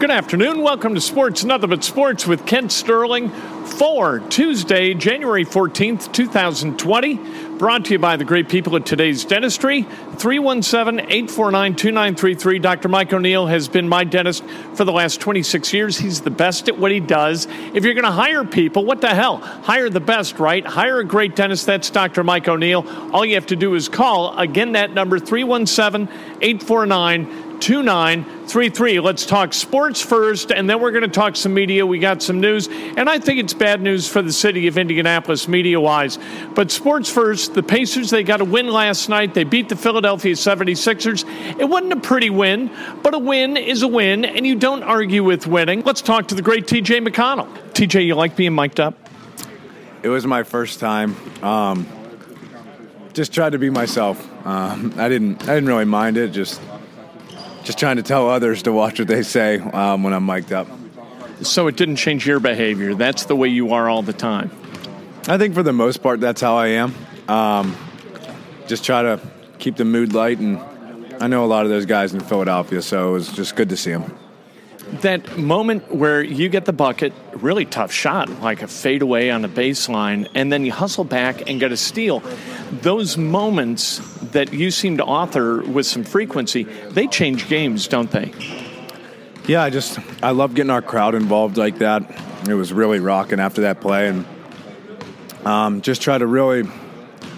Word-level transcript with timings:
Good 0.00 0.10
afternoon. 0.10 0.60
Welcome 0.60 0.96
to 0.96 1.00
Sports 1.00 1.44
Nothing 1.44 1.70
But 1.70 1.84
Sports 1.84 2.26
with 2.26 2.44
Kent 2.44 2.72
Sterling 2.72 3.30
for 3.30 4.18
Tuesday, 4.18 4.92
January 4.92 5.44
14th, 5.44 6.12
2020. 6.12 7.20
Brought 7.58 7.84
to 7.86 7.92
you 7.92 7.98
by 8.00 8.16
the 8.16 8.24
great 8.24 8.48
people 8.48 8.74
at 8.76 8.84
today's 8.84 9.24
dentistry. 9.24 9.82
317 9.82 11.00
849 11.00 11.76
2933. 11.76 12.58
Dr. 12.58 12.88
Mike 12.88 13.12
O'Neill 13.12 13.46
has 13.46 13.68
been 13.68 13.88
my 13.88 14.02
dentist 14.02 14.44
for 14.74 14.84
the 14.84 14.92
last 14.92 15.20
26 15.20 15.72
years. 15.72 15.96
He's 15.96 16.20
the 16.20 16.30
best 16.30 16.68
at 16.68 16.76
what 16.76 16.90
he 16.90 16.98
does. 16.98 17.46
If 17.72 17.84
you're 17.84 17.94
going 17.94 18.04
to 18.04 18.10
hire 18.10 18.44
people, 18.44 18.84
what 18.84 19.00
the 19.00 19.14
hell? 19.14 19.36
Hire 19.36 19.88
the 19.88 20.00
best, 20.00 20.40
right? 20.40 20.66
Hire 20.66 20.98
a 20.98 21.04
great 21.04 21.36
dentist. 21.36 21.66
That's 21.66 21.88
Dr. 21.88 22.24
Mike 22.24 22.48
O'Neill. 22.48 22.84
All 23.12 23.24
you 23.24 23.36
have 23.36 23.46
to 23.46 23.56
do 23.56 23.74
is 23.74 23.88
call. 23.88 24.36
Again, 24.36 24.72
that 24.72 24.92
number 24.92 25.20
317 25.20 26.08
849 26.42 27.53
2933. 27.64 29.00
Let's 29.00 29.24
talk 29.24 29.54
sports 29.54 30.02
first, 30.02 30.52
and 30.52 30.68
then 30.68 30.80
we're 30.80 30.90
going 30.90 31.00
to 31.04 31.08
talk 31.08 31.34
some 31.34 31.54
media. 31.54 31.86
We 31.86 31.98
got 31.98 32.22
some 32.22 32.38
news, 32.38 32.68
and 32.68 33.08
I 33.08 33.18
think 33.18 33.40
it's 33.40 33.54
bad 33.54 33.80
news 33.80 34.06
for 34.06 34.20
the 34.20 34.34
city 34.34 34.66
of 34.66 34.76
Indianapolis 34.76 35.48
media 35.48 35.80
wise. 35.80 36.18
But 36.54 36.70
sports 36.70 37.08
first, 37.08 37.54
the 37.54 37.62
Pacers, 37.62 38.10
they 38.10 38.22
got 38.22 38.42
a 38.42 38.44
win 38.44 38.68
last 38.68 39.08
night. 39.08 39.32
They 39.32 39.44
beat 39.44 39.70
the 39.70 39.76
Philadelphia 39.76 40.34
76ers. 40.34 41.24
It 41.58 41.64
wasn't 41.64 41.94
a 41.94 42.00
pretty 42.00 42.28
win, 42.28 42.70
but 43.02 43.14
a 43.14 43.18
win 43.18 43.56
is 43.56 43.80
a 43.80 43.88
win, 43.88 44.26
and 44.26 44.46
you 44.46 44.56
don't 44.56 44.82
argue 44.82 45.24
with 45.24 45.46
winning. 45.46 45.84
Let's 45.84 46.02
talk 46.02 46.28
to 46.28 46.34
the 46.34 46.42
great 46.42 46.66
TJ 46.66 47.08
McConnell. 47.08 47.48
TJ, 47.72 48.04
you 48.04 48.14
like 48.14 48.36
being 48.36 48.54
mic'd 48.54 48.78
up? 48.78 48.94
It 50.02 50.08
was 50.10 50.26
my 50.26 50.42
first 50.42 50.80
time. 50.80 51.16
Um, 51.42 51.86
just 53.14 53.32
tried 53.32 53.52
to 53.52 53.58
be 53.58 53.70
myself. 53.70 54.22
Um, 54.46 54.92
I 54.98 55.08
didn't. 55.08 55.44
I 55.44 55.54
didn't 55.54 55.68
really 55.68 55.86
mind 55.86 56.18
it. 56.18 56.28
Just 56.28 56.60
just 57.64 57.78
trying 57.78 57.96
to 57.96 58.02
tell 58.02 58.28
others 58.28 58.62
to 58.62 58.72
watch 58.72 58.98
what 58.98 59.08
they 59.08 59.22
say 59.22 59.58
um, 59.58 60.02
when 60.02 60.12
I'm 60.12 60.24
mic'd 60.24 60.52
up. 60.52 60.68
So 61.42 61.66
it 61.66 61.76
didn't 61.76 61.96
change 61.96 62.26
your 62.26 62.38
behavior. 62.38 62.94
That's 62.94 63.24
the 63.24 63.34
way 63.34 63.48
you 63.48 63.72
are 63.72 63.88
all 63.88 64.02
the 64.02 64.12
time. 64.12 64.50
I 65.26 65.38
think 65.38 65.54
for 65.54 65.62
the 65.62 65.72
most 65.72 66.02
part, 66.02 66.20
that's 66.20 66.40
how 66.40 66.56
I 66.56 66.68
am. 66.68 66.94
Um, 67.26 67.76
just 68.66 68.84
try 68.84 69.02
to 69.02 69.20
keep 69.58 69.76
the 69.76 69.84
mood 69.84 70.12
light, 70.12 70.38
and 70.38 70.60
I 71.20 71.26
know 71.26 71.44
a 71.44 71.46
lot 71.46 71.64
of 71.64 71.70
those 71.70 71.86
guys 71.86 72.12
in 72.12 72.20
Philadelphia, 72.20 72.82
so 72.82 73.08
it 73.08 73.12
was 73.12 73.32
just 73.32 73.56
good 73.56 73.70
to 73.70 73.76
see 73.76 73.92
them. 73.92 74.14
That 75.00 75.36
moment 75.36 75.94
where 75.94 76.22
you 76.22 76.48
get 76.48 76.66
the 76.66 76.72
bucket, 76.72 77.12
really 77.34 77.64
tough 77.64 77.92
shot, 77.92 78.28
like 78.40 78.62
a 78.62 78.68
fadeaway 78.68 79.30
on 79.30 79.42
the 79.42 79.48
baseline, 79.48 80.28
and 80.34 80.52
then 80.52 80.64
you 80.64 80.72
hustle 80.72 81.04
back 81.04 81.48
and 81.48 81.58
get 81.58 81.72
a 81.72 81.76
steal. 81.76 82.22
Those 82.70 83.16
moments 83.16 83.98
that 84.32 84.52
you 84.52 84.70
seem 84.70 84.98
to 84.98 85.04
author 85.04 85.62
with 85.62 85.86
some 85.86 86.04
frequency, 86.04 86.64
they 86.64 87.06
change 87.06 87.48
games, 87.48 87.88
don't 87.88 88.10
they? 88.10 88.32
Yeah, 89.46 89.62
I 89.62 89.70
just 89.70 89.98
I 90.22 90.30
love 90.30 90.54
getting 90.54 90.70
our 90.70 90.82
crowd 90.82 91.14
involved 91.14 91.56
like 91.56 91.78
that. 91.78 92.02
It 92.48 92.54
was 92.54 92.72
really 92.72 92.98
rocking 93.00 93.40
after 93.40 93.62
that 93.62 93.80
play, 93.80 94.08
and 94.08 94.24
um, 95.44 95.82
just 95.82 96.02
try 96.02 96.16
to 96.16 96.26
really 96.26 96.68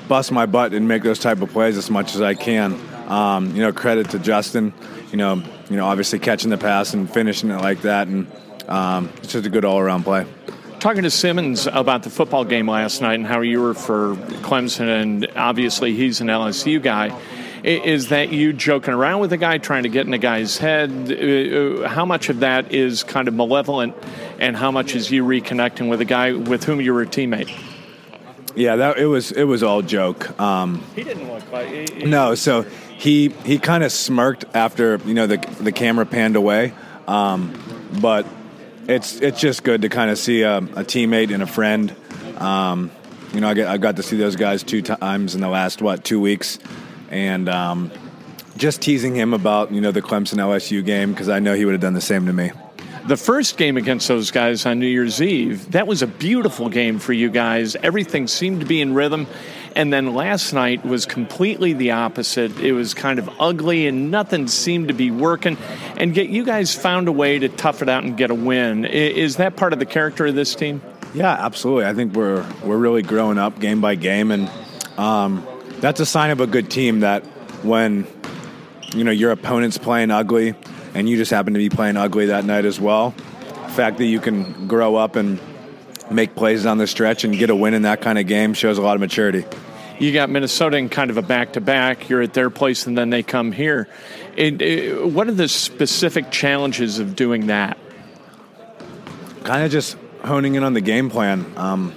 bust 0.08 0.30
my 0.30 0.46
butt 0.46 0.72
and 0.72 0.86
make 0.86 1.02
those 1.02 1.18
type 1.18 1.40
of 1.40 1.50
plays 1.50 1.76
as 1.76 1.90
much 1.90 2.14
as 2.14 2.20
I 2.20 2.34
can. 2.34 2.78
Um, 3.08 3.54
you 3.56 3.62
know, 3.62 3.72
credit 3.72 4.10
to 4.10 4.18
Justin. 4.18 4.72
You 5.10 5.16
know, 5.16 5.42
you 5.70 5.76
know, 5.76 5.86
obviously 5.86 6.18
catching 6.18 6.50
the 6.50 6.58
pass 6.58 6.94
and 6.94 7.10
finishing 7.10 7.50
it 7.50 7.60
like 7.60 7.82
that, 7.82 8.08
and 8.08 8.26
um, 8.68 9.10
it's 9.18 9.32
just 9.32 9.46
a 9.46 9.50
good 9.50 9.64
all 9.64 9.78
around 9.78 10.04
play 10.04 10.26
talking 10.86 11.02
to 11.02 11.10
Simmons 11.10 11.66
about 11.66 12.04
the 12.04 12.10
football 12.10 12.44
game 12.44 12.68
last 12.68 13.00
night 13.00 13.14
and 13.14 13.26
how 13.26 13.40
you 13.40 13.60
were 13.60 13.74
for 13.74 14.14
Clemson, 14.44 14.86
and 14.86 15.26
obviously 15.34 15.94
he's 15.94 16.20
an 16.20 16.28
LSU 16.28 16.80
guy. 16.80 17.18
Is 17.64 18.10
that 18.10 18.30
you 18.30 18.52
joking 18.52 18.94
around 18.94 19.20
with 19.20 19.32
a 19.32 19.36
guy, 19.36 19.58
trying 19.58 19.82
to 19.82 19.88
get 19.88 20.06
in 20.06 20.14
a 20.14 20.18
guy's 20.18 20.58
head? 20.58 20.90
Uh, 21.10 21.82
uh, 21.82 21.88
how 21.88 22.04
much 22.04 22.28
of 22.28 22.38
that 22.40 22.70
is 22.70 23.02
kind 23.02 23.26
of 23.26 23.34
malevolent, 23.34 23.96
and 24.38 24.56
how 24.56 24.70
much 24.70 24.94
is 24.94 25.10
you 25.10 25.24
reconnecting 25.24 25.88
with 25.88 26.00
a 26.00 26.04
guy 26.04 26.32
with 26.32 26.62
whom 26.62 26.80
you 26.80 26.94
were 26.94 27.02
a 27.02 27.06
teammate? 27.06 27.50
Yeah, 28.54 28.76
that 28.76 28.98
it 28.98 29.06
was 29.06 29.32
it 29.32 29.44
was 29.44 29.64
all 29.64 29.82
joke. 29.82 30.38
Um, 30.40 30.84
he 30.94 31.02
didn't 31.02 31.28
look 31.28 31.50
like 31.50 31.66
he, 31.66 31.86
he, 31.92 32.04
no. 32.04 32.36
So 32.36 32.64
he 32.96 33.28
he 33.44 33.58
kind 33.58 33.84
of 33.84 33.92
smirked 33.92 34.44
after 34.54 34.96
you 35.04 35.14
know 35.14 35.26
the 35.26 35.36
the 35.60 35.72
camera 35.72 36.06
panned 36.06 36.36
away, 36.36 36.72
um, 37.06 37.54
but 38.00 38.26
it's 38.88 39.20
it's 39.20 39.40
just 39.40 39.64
good 39.64 39.82
to 39.82 39.88
kind 39.88 40.10
of 40.10 40.18
see 40.18 40.42
a, 40.42 40.58
a 40.58 40.84
teammate 40.84 41.32
and 41.32 41.42
a 41.42 41.46
friend. 41.46 41.94
Um, 42.38 42.90
you 43.32 43.40
know, 43.40 43.48
I, 43.48 43.54
get, 43.54 43.68
I 43.68 43.76
got 43.76 43.96
to 43.96 44.02
see 44.02 44.16
those 44.16 44.36
guys 44.36 44.62
two 44.62 44.82
times 44.82 45.34
in 45.34 45.40
the 45.40 45.48
last 45.48 45.82
what 45.82 46.04
two 46.04 46.20
weeks, 46.20 46.58
and 47.10 47.48
um, 47.48 47.90
just 48.56 48.80
teasing 48.80 49.14
him 49.14 49.34
about 49.34 49.72
you 49.72 49.80
know 49.80 49.92
the 49.92 50.02
Clemson 50.02 50.38
LSU 50.38 50.84
game 50.84 51.12
because 51.12 51.28
I 51.28 51.38
know 51.38 51.54
he 51.54 51.64
would 51.64 51.72
have 51.72 51.80
done 51.80 51.94
the 51.94 52.00
same 52.00 52.26
to 52.26 52.32
me. 52.32 52.50
The 53.06 53.16
first 53.16 53.56
game 53.56 53.76
against 53.76 54.08
those 54.08 54.32
guys 54.32 54.66
on 54.66 54.80
New 54.80 54.88
Year's 54.88 55.22
Eve, 55.22 55.70
that 55.70 55.86
was 55.86 56.02
a 56.02 56.08
beautiful 56.08 56.68
game 56.68 56.98
for 56.98 57.12
you 57.12 57.30
guys. 57.30 57.76
Everything 57.76 58.26
seemed 58.26 58.60
to 58.60 58.66
be 58.66 58.80
in 58.80 58.94
rhythm. 58.94 59.28
And 59.76 59.92
then 59.92 60.14
last 60.14 60.52
night 60.52 60.84
was 60.84 61.06
completely 61.06 61.72
the 61.72 61.92
opposite. 61.92 62.58
It 62.58 62.72
was 62.72 62.94
kind 62.94 63.20
of 63.20 63.30
ugly 63.38 63.86
and 63.86 64.10
nothing 64.10 64.48
seemed 64.48 64.88
to 64.88 64.94
be 64.94 65.12
working. 65.12 65.56
And 65.96 66.16
yet 66.16 66.30
you 66.30 66.44
guys 66.44 66.74
found 66.74 67.06
a 67.06 67.12
way 67.12 67.38
to 67.38 67.48
tough 67.48 67.80
it 67.80 67.88
out 67.88 68.02
and 68.02 68.16
get 68.16 68.30
a 68.30 68.34
win. 68.34 68.84
Is 68.84 69.36
that 69.36 69.54
part 69.54 69.72
of 69.72 69.78
the 69.78 69.86
character 69.86 70.26
of 70.26 70.34
this 70.34 70.56
team? 70.56 70.82
Yeah, 71.14 71.30
absolutely. 71.30 71.86
I 71.86 71.94
think 71.94 72.14
we're 72.14 72.44
we're 72.64 72.76
really 72.76 73.02
growing 73.02 73.38
up 73.38 73.60
game 73.60 73.80
by 73.80 73.94
game, 73.94 74.30
and 74.30 74.50
um, 74.98 75.46
that's 75.80 76.00
a 76.00 76.06
sign 76.06 76.30
of 76.30 76.40
a 76.40 76.46
good 76.46 76.70
team. 76.70 77.00
That 77.00 77.24
when 77.64 78.06
you 78.94 79.04
know 79.04 79.12
your 79.12 79.30
opponent's 79.30 79.78
playing 79.78 80.10
ugly, 80.10 80.54
and 80.96 81.08
you 81.08 81.16
just 81.16 81.30
happen 81.30 81.52
to 81.52 81.58
be 81.58 81.68
playing 81.68 81.96
ugly 81.96 82.26
that 82.26 82.44
night 82.44 82.64
as 82.64 82.80
well, 82.80 83.10
the 83.10 83.72
fact 83.72 83.98
that 83.98 84.06
you 84.06 84.20
can 84.20 84.66
grow 84.66 84.96
up 84.96 85.16
and 85.16 85.40
make 86.10 86.34
plays 86.34 86.66
on 86.66 86.78
the 86.78 86.86
stretch 86.86 87.24
and 87.24 87.36
get 87.36 87.50
a 87.50 87.56
win 87.56 87.74
in 87.74 87.82
that 87.82 88.00
kind 88.00 88.18
of 88.18 88.26
game 88.26 88.54
shows 88.54 88.78
a 88.78 88.82
lot 88.82 88.94
of 88.94 89.00
maturity 89.00 89.44
you 89.98 90.12
got 90.12 90.30
Minnesota 90.30 90.76
in 90.76 90.88
kind 90.88 91.10
of 91.10 91.16
a 91.16 91.22
back 91.22 91.54
to 91.54 91.60
back. 91.60 92.08
You're 92.08 92.22
at 92.22 92.34
their 92.34 92.50
place 92.50 92.86
and 92.86 92.96
then 92.96 93.10
they 93.10 93.22
come 93.22 93.52
here. 93.52 93.88
It, 94.36 94.60
it, 94.60 95.06
what 95.06 95.28
are 95.28 95.32
the 95.32 95.48
specific 95.48 96.30
challenges 96.30 96.98
of 96.98 97.16
doing 97.16 97.46
that? 97.46 97.78
Kind 99.44 99.64
of 99.64 99.70
just 99.70 99.96
honing 100.24 100.54
in 100.56 100.64
on 100.64 100.74
the 100.74 100.80
game 100.80 101.08
plan, 101.08 101.46
um, 101.56 101.94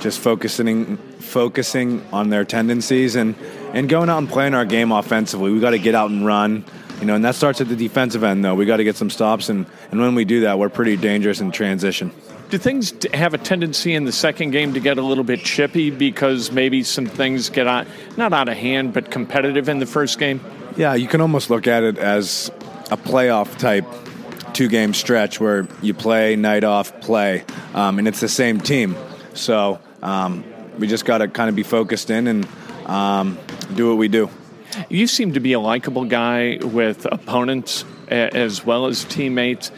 just 0.00 0.20
focusing 0.20 0.98
focusing 1.18 2.04
on 2.12 2.28
their 2.28 2.44
tendencies 2.44 3.16
and 3.16 3.34
and 3.72 3.88
going 3.88 4.10
out 4.10 4.18
and 4.18 4.28
playing 4.28 4.54
our 4.54 4.66
game 4.66 4.92
offensively. 4.92 5.50
We 5.50 5.60
got 5.60 5.70
to 5.70 5.78
get 5.78 5.94
out 5.94 6.10
and 6.10 6.24
run. 6.24 6.64
You 7.04 7.08
know, 7.08 7.16
and 7.16 7.24
that 7.26 7.34
starts 7.34 7.60
at 7.60 7.68
the 7.68 7.76
defensive 7.76 8.24
end. 8.24 8.42
Though 8.42 8.54
we 8.54 8.64
got 8.64 8.78
to 8.78 8.84
get 8.84 8.96
some 8.96 9.10
stops, 9.10 9.50
and 9.50 9.66
and 9.90 10.00
when 10.00 10.14
we 10.14 10.24
do 10.24 10.40
that, 10.40 10.58
we're 10.58 10.70
pretty 10.70 10.96
dangerous 10.96 11.38
in 11.38 11.50
transition. 11.50 12.10
Do 12.48 12.56
things 12.56 12.94
have 13.12 13.34
a 13.34 13.38
tendency 13.38 13.94
in 13.94 14.04
the 14.04 14.10
second 14.10 14.52
game 14.52 14.72
to 14.72 14.80
get 14.80 14.96
a 14.96 15.02
little 15.02 15.22
bit 15.22 15.40
chippy 15.40 15.90
because 15.90 16.50
maybe 16.50 16.82
some 16.82 17.04
things 17.04 17.50
get 17.50 17.66
out, 17.66 17.86
not 18.16 18.32
out 18.32 18.48
of 18.48 18.56
hand, 18.56 18.94
but 18.94 19.10
competitive 19.10 19.68
in 19.68 19.80
the 19.80 19.86
first 19.86 20.18
game? 20.18 20.40
Yeah, 20.78 20.94
you 20.94 21.06
can 21.06 21.20
almost 21.20 21.50
look 21.50 21.66
at 21.66 21.82
it 21.82 21.98
as 21.98 22.50
a 22.90 22.96
playoff 22.96 23.58
type 23.58 23.84
two 24.54 24.68
game 24.68 24.94
stretch 24.94 25.38
where 25.38 25.68
you 25.82 25.92
play, 25.92 26.36
night 26.36 26.64
off, 26.64 27.02
play, 27.02 27.44
um, 27.74 27.98
and 27.98 28.08
it's 28.08 28.20
the 28.20 28.30
same 28.30 28.58
team. 28.58 28.96
So 29.34 29.78
um, 30.00 30.42
we 30.78 30.86
just 30.86 31.04
got 31.04 31.18
to 31.18 31.28
kind 31.28 31.50
of 31.50 31.54
be 31.54 31.64
focused 31.64 32.08
in 32.08 32.28
and 32.28 32.48
um, 32.86 33.38
do 33.74 33.90
what 33.90 33.98
we 33.98 34.08
do. 34.08 34.30
You 34.88 35.06
seem 35.06 35.32
to 35.34 35.40
be 35.40 35.52
a 35.52 35.60
likable 35.60 36.04
guy 36.04 36.58
with 36.62 37.06
opponents 37.06 37.84
as 38.08 38.64
well 38.64 38.86
as 38.86 39.04
teammates. 39.04 39.70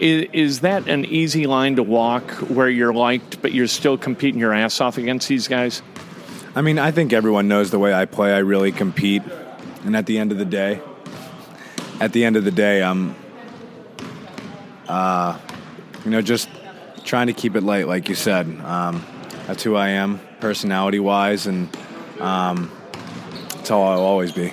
Is, 0.00 0.60
that 0.60 0.88
an 0.88 1.04
easy 1.04 1.46
line 1.46 1.76
to 1.76 1.82
walk 1.82 2.30
where 2.32 2.68
you're 2.68 2.92
liked, 2.92 3.40
but 3.40 3.52
you're 3.52 3.68
still 3.68 3.96
competing 3.96 4.40
your 4.40 4.52
ass 4.52 4.80
off 4.80 4.98
against 4.98 5.28
these 5.28 5.48
guys? 5.48 5.82
I 6.54 6.62
mean, 6.62 6.78
I 6.78 6.90
think 6.90 7.12
everyone 7.12 7.48
knows 7.48 7.70
the 7.70 7.78
way 7.78 7.94
I 7.94 8.04
play. 8.04 8.32
I 8.32 8.38
really 8.38 8.72
compete, 8.72 9.22
and 9.84 9.96
at 9.96 10.06
the 10.06 10.18
end 10.18 10.32
of 10.32 10.38
the 10.38 10.44
day, 10.44 10.80
at 12.00 12.12
the 12.12 12.24
end 12.24 12.36
of 12.36 12.44
the 12.44 12.50
day, 12.50 12.82
I'm, 12.82 13.14
uh, 14.88 15.38
you 16.04 16.10
know, 16.10 16.22
just 16.22 16.48
trying 17.04 17.28
to 17.28 17.32
keep 17.32 17.56
it 17.56 17.62
light, 17.62 17.86
like 17.86 18.08
you 18.08 18.14
said. 18.14 18.46
Um, 18.60 19.04
that's 19.46 19.62
who 19.62 19.76
I 19.76 19.90
am, 19.90 20.20
personality-wise, 20.40 21.46
and 21.46 21.68
um, 22.20 22.70
that's 23.64 23.70
how 23.70 23.80
I'll 23.80 24.00
always 24.00 24.30
be. 24.30 24.52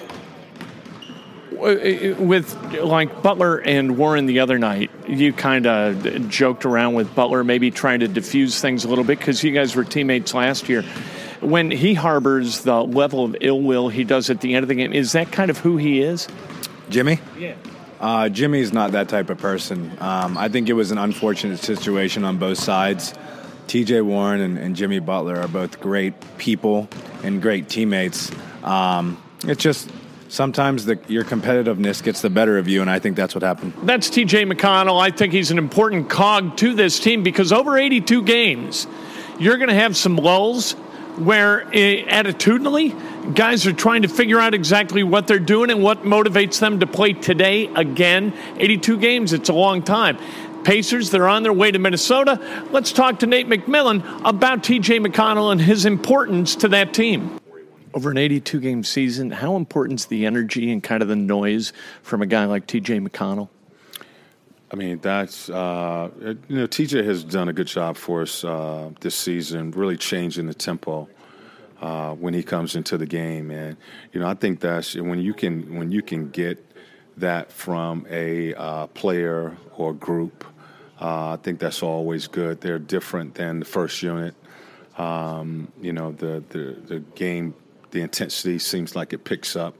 With 1.51 2.55
like 2.75 3.21
Butler 3.21 3.57
and 3.57 3.97
Warren 3.97 4.25
the 4.25 4.39
other 4.39 4.57
night, 4.57 4.89
you 5.05 5.33
kind 5.33 5.67
of 5.67 6.29
joked 6.29 6.63
around 6.63 6.93
with 6.93 7.13
Butler, 7.13 7.43
maybe 7.43 7.71
trying 7.71 7.99
to 7.99 8.07
diffuse 8.07 8.61
things 8.61 8.85
a 8.85 8.87
little 8.87 9.03
bit 9.03 9.19
because 9.19 9.43
you 9.43 9.51
guys 9.51 9.75
were 9.75 9.83
teammates 9.83 10.33
last 10.33 10.69
year. 10.69 10.83
When 11.41 11.71
he 11.71 11.93
harbors 11.93 12.61
the 12.61 12.81
level 12.81 13.25
of 13.25 13.35
ill 13.41 13.59
will 13.61 13.89
he 13.89 14.05
does 14.05 14.29
at 14.29 14.39
the 14.39 14.55
end 14.55 14.63
of 14.63 14.69
the 14.69 14.75
game, 14.75 14.93
is 14.93 15.11
that 15.11 15.33
kind 15.33 15.51
of 15.51 15.57
who 15.57 15.75
he 15.75 16.01
is? 16.01 16.29
Jimmy? 16.89 17.19
Yeah. 17.37 17.55
Uh, 17.99 18.29
Jimmy's 18.29 18.71
not 18.71 18.93
that 18.93 19.09
type 19.09 19.29
of 19.29 19.39
person. 19.39 19.91
Um, 19.99 20.37
I 20.37 20.47
think 20.47 20.69
it 20.69 20.73
was 20.73 20.91
an 20.91 20.97
unfortunate 20.97 21.59
situation 21.59 22.23
on 22.23 22.37
both 22.37 22.59
sides. 22.59 23.13
TJ 23.67 24.05
Warren 24.05 24.39
and, 24.39 24.57
and, 24.57 24.75
Jimmy 24.75 24.99
Butler 24.99 25.37
are 25.37 25.47
both 25.47 25.79
great 25.79 26.13
people 26.37 26.89
and 27.23 27.41
great 27.41 27.69
teammates. 27.69 28.31
Um, 28.63 29.21
it's 29.45 29.61
just 29.61 29.89
sometimes 30.31 30.85
the, 30.85 30.99
your 31.07 31.23
competitiveness 31.23 32.01
gets 32.01 32.21
the 32.21 32.29
better 32.29 32.57
of 32.57 32.67
you, 32.67 32.81
and 32.81 32.89
I 32.89 32.99
think 32.99 33.15
that's 33.15 33.35
what 33.35 33.43
happened. 33.43 33.73
That's 33.83 34.09
TJ 34.09 34.51
McConnell. 34.51 34.99
I 34.99 35.11
think 35.11 35.33
he's 35.33 35.51
an 35.51 35.57
important 35.57 36.09
cog 36.09 36.57
to 36.57 36.73
this 36.73 36.99
team 36.99 37.23
because 37.23 37.51
over 37.51 37.77
82 37.77 38.23
games, 38.23 38.87
you're 39.39 39.57
going 39.57 39.69
to 39.69 39.75
have 39.75 39.97
some 39.97 40.15
lulls 40.15 40.73
where 41.17 41.67
uh, 41.67 41.71
attitudinally, 41.71 43.35
guys 43.35 43.67
are 43.67 43.73
trying 43.73 44.03
to 44.03 44.07
figure 44.07 44.39
out 44.39 44.53
exactly 44.53 45.03
what 45.03 45.27
they're 45.27 45.39
doing 45.39 45.69
and 45.69 45.83
what 45.83 46.03
motivates 46.03 46.59
them 46.59 46.79
to 46.79 46.87
play 46.87 47.13
today 47.13 47.67
again. 47.75 48.33
82 48.57 48.97
games, 48.97 49.33
it's 49.33 49.49
a 49.49 49.53
long 49.53 49.83
time. 49.83 50.17
Pacers, 50.63 51.09
they're 51.09 51.27
on 51.27 51.43
their 51.43 51.53
way 51.53 51.71
to 51.71 51.79
Minnesota. 51.79 52.39
Let's 52.71 52.91
talk 52.91 53.19
to 53.19 53.27
Nate 53.27 53.47
McMillan 53.47 54.21
about 54.23 54.63
TJ 54.63 55.05
McConnell 55.05 55.51
and 55.51 55.59
his 55.59 55.85
importance 55.85 56.55
to 56.57 56.67
that 56.69 56.93
team. 56.93 57.40
Over 57.93 58.11
an 58.11 58.17
82 58.17 58.59
game 58.59 58.83
season, 58.83 59.31
how 59.31 59.55
important 59.55 59.99
is 59.99 60.05
the 60.05 60.25
energy 60.25 60.71
and 60.71 60.81
kind 60.81 61.01
of 61.01 61.09
the 61.09 61.15
noise 61.15 61.73
from 62.03 62.21
a 62.21 62.25
guy 62.25 62.45
like 62.45 62.67
TJ 62.67 63.05
McConnell? 63.07 63.49
I 64.71 64.75
mean, 64.77 64.99
that's, 64.99 65.49
uh, 65.49 66.09
you 66.19 66.55
know, 66.55 66.67
TJ 66.67 67.03
has 67.05 67.25
done 67.25 67.49
a 67.49 67.53
good 67.53 67.67
job 67.67 67.97
for 67.97 68.21
us 68.21 68.45
uh, 68.45 68.91
this 69.01 69.15
season, 69.15 69.71
really 69.71 69.97
changing 69.97 70.47
the 70.47 70.53
tempo. 70.53 71.09
Uh, 71.81 72.13
when 72.13 72.31
he 72.31 72.43
comes 72.43 72.75
into 72.75 72.95
the 72.95 73.07
game, 73.07 73.49
and 73.49 73.75
you 74.13 74.19
know, 74.19 74.27
I 74.27 74.35
think 74.35 74.59
that's 74.59 74.93
when 74.93 75.19
you 75.19 75.33
can 75.33 75.79
when 75.79 75.91
you 75.91 76.03
can 76.03 76.29
get 76.29 76.63
that 77.17 77.51
from 77.51 78.05
a 78.07 78.53
uh, 78.53 78.85
player 78.85 79.57
or 79.77 79.91
group 79.91 80.45
uh, 81.01 81.33
I 81.33 81.38
think 81.38 81.59
that's 81.59 81.81
always 81.81 82.27
good. 82.27 82.61
They're 82.61 82.77
different 82.77 83.33
than 83.33 83.59
the 83.59 83.65
first 83.65 84.03
unit. 84.03 84.35
Um, 84.99 85.71
you 85.81 85.93
know, 85.93 86.11
the, 86.11 86.43
the, 86.49 86.77
the 86.85 86.99
game, 87.15 87.55
the 87.91 88.01
intensity 88.01 88.59
seems 88.59 88.95
like 88.95 89.13
it 89.13 89.23
picks 89.23 89.55
up. 89.55 89.75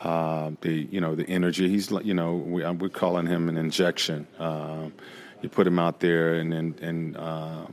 Uh, 0.00 0.52
the 0.62 0.88
you 0.90 1.00
know 1.00 1.14
the 1.14 1.28
energy. 1.28 1.68
He's 1.68 1.90
you 1.90 2.14
know 2.14 2.36
we, 2.36 2.64
we're 2.70 2.88
calling 2.88 3.26
him 3.26 3.48
an 3.48 3.58
injection. 3.58 4.26
Uh, 4.38 4.88
you 5.42 5.48
put 5.48 5.66
him 5.66 5.78
out 5.78 6.00
there 6.00 6.34
and 6.34 6.54
and, 6.54 6.80
and 6.80 7.16
uh, 7.16 7.66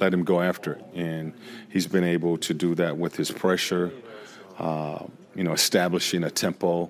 let 0.00 0.14
him 0.14 0.24
go 0.24 0.40
after 0.40 0.74
it, 0.74 0.84
and 0.94 1.34
he's 1.68 1.86
been 1.86 2.04
able 2.04 2.38
to 2.38 2.54
do 2.54 2.74
that 2.76 2.96
with 2.96 3.16
his 3.16 3.30
pressure. 3.30 3.92
Uh, 4.58 5.04
you 5.34 5.44
know, 5.44 5.52
establishing 5.52 6.24
a 6.24 6.30
tempo 6.30 6.88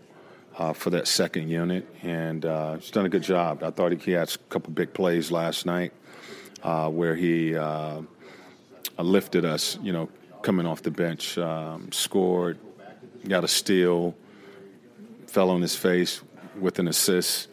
uh, 0.59 0.73
for 0.73 0.91
that 0.91 1.09
second 1.09 1.49
unit, 1.49 1.89
and 2.03 2.45
uh, 2.45 2.77
he's 2.77 2.91
done 2.91 3.07
a 3.07 3.09
good 3.09 3.23
job. 3.23 3.63
I 3.63 3.71
thought 3.71 3.93
he 3.93 4.13
had 4.13 4.33
a 4.33 4.39
couple 4.51 4.73
big 4.73 4.93
plays 4.93 5.31
last 5.31 5.67
night 5.67 5.93
uh, 6.63 6.89
where 6.89 7.17
he 7.17 7.57
uh, 7.57 8.03
lifted 8.99 9.45
us, 9.45 9.79
you 9.83 9.93
know, 9.93 10.09
coming 10.45 10.67
off 10.67 10.83
the 10.83 10.91
bench, 10.93 11.37
um, 11.39 11.91
scored, 11.91 12.59
got 13.27 13.43
a 13.43 13.49
steal, 13.49 14.15
fell 15.27 15.51
on 15.51 15.61
his 15.61 15.75
face 15.75 16.21
with 16.61 16.79
an 16.79 16.87
assist. 16.87 17.49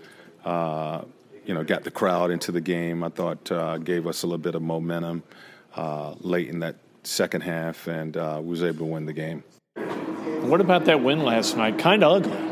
Uh, 0.46 1.02
you 1.46 1.56
know, 1.56 1.64
got 1.64 1.84
the 1.84 1.92
crowd 1.92 2.30
into 2.30 2.52
the 2.52 2.62
game. 2.62 3.04
I 3.04 3.10
thought 3.10 3.52
uh, 3.52 3.80
gave 3.80 4.06
us 4.06 4.22
a 4.22 4.28
little 4.28 4.38
bit 4.38 4.54
of 4.54 4.62
momentum 4.62 5.24
late 6.20 6.50
in 6.50 6.60
that 6.60 6.76
second 7.04 7.42
half, 7.42 7.88
and 7.88 8.16
was 8.46 8.62
able 8.62 8.86
to 8.86 8.92
win 8.92 9.06
the 9.08 9.14
game. 9.14 9.44
What 10.42 10.62
about 10.62 10.86
that 10.86 11.02
win 11.02 11.24
last 11.24 11.58
night? 11.58 11.80
Kind 11.80 12.04
of 12.04 12.24
ugly. 12.24 12.52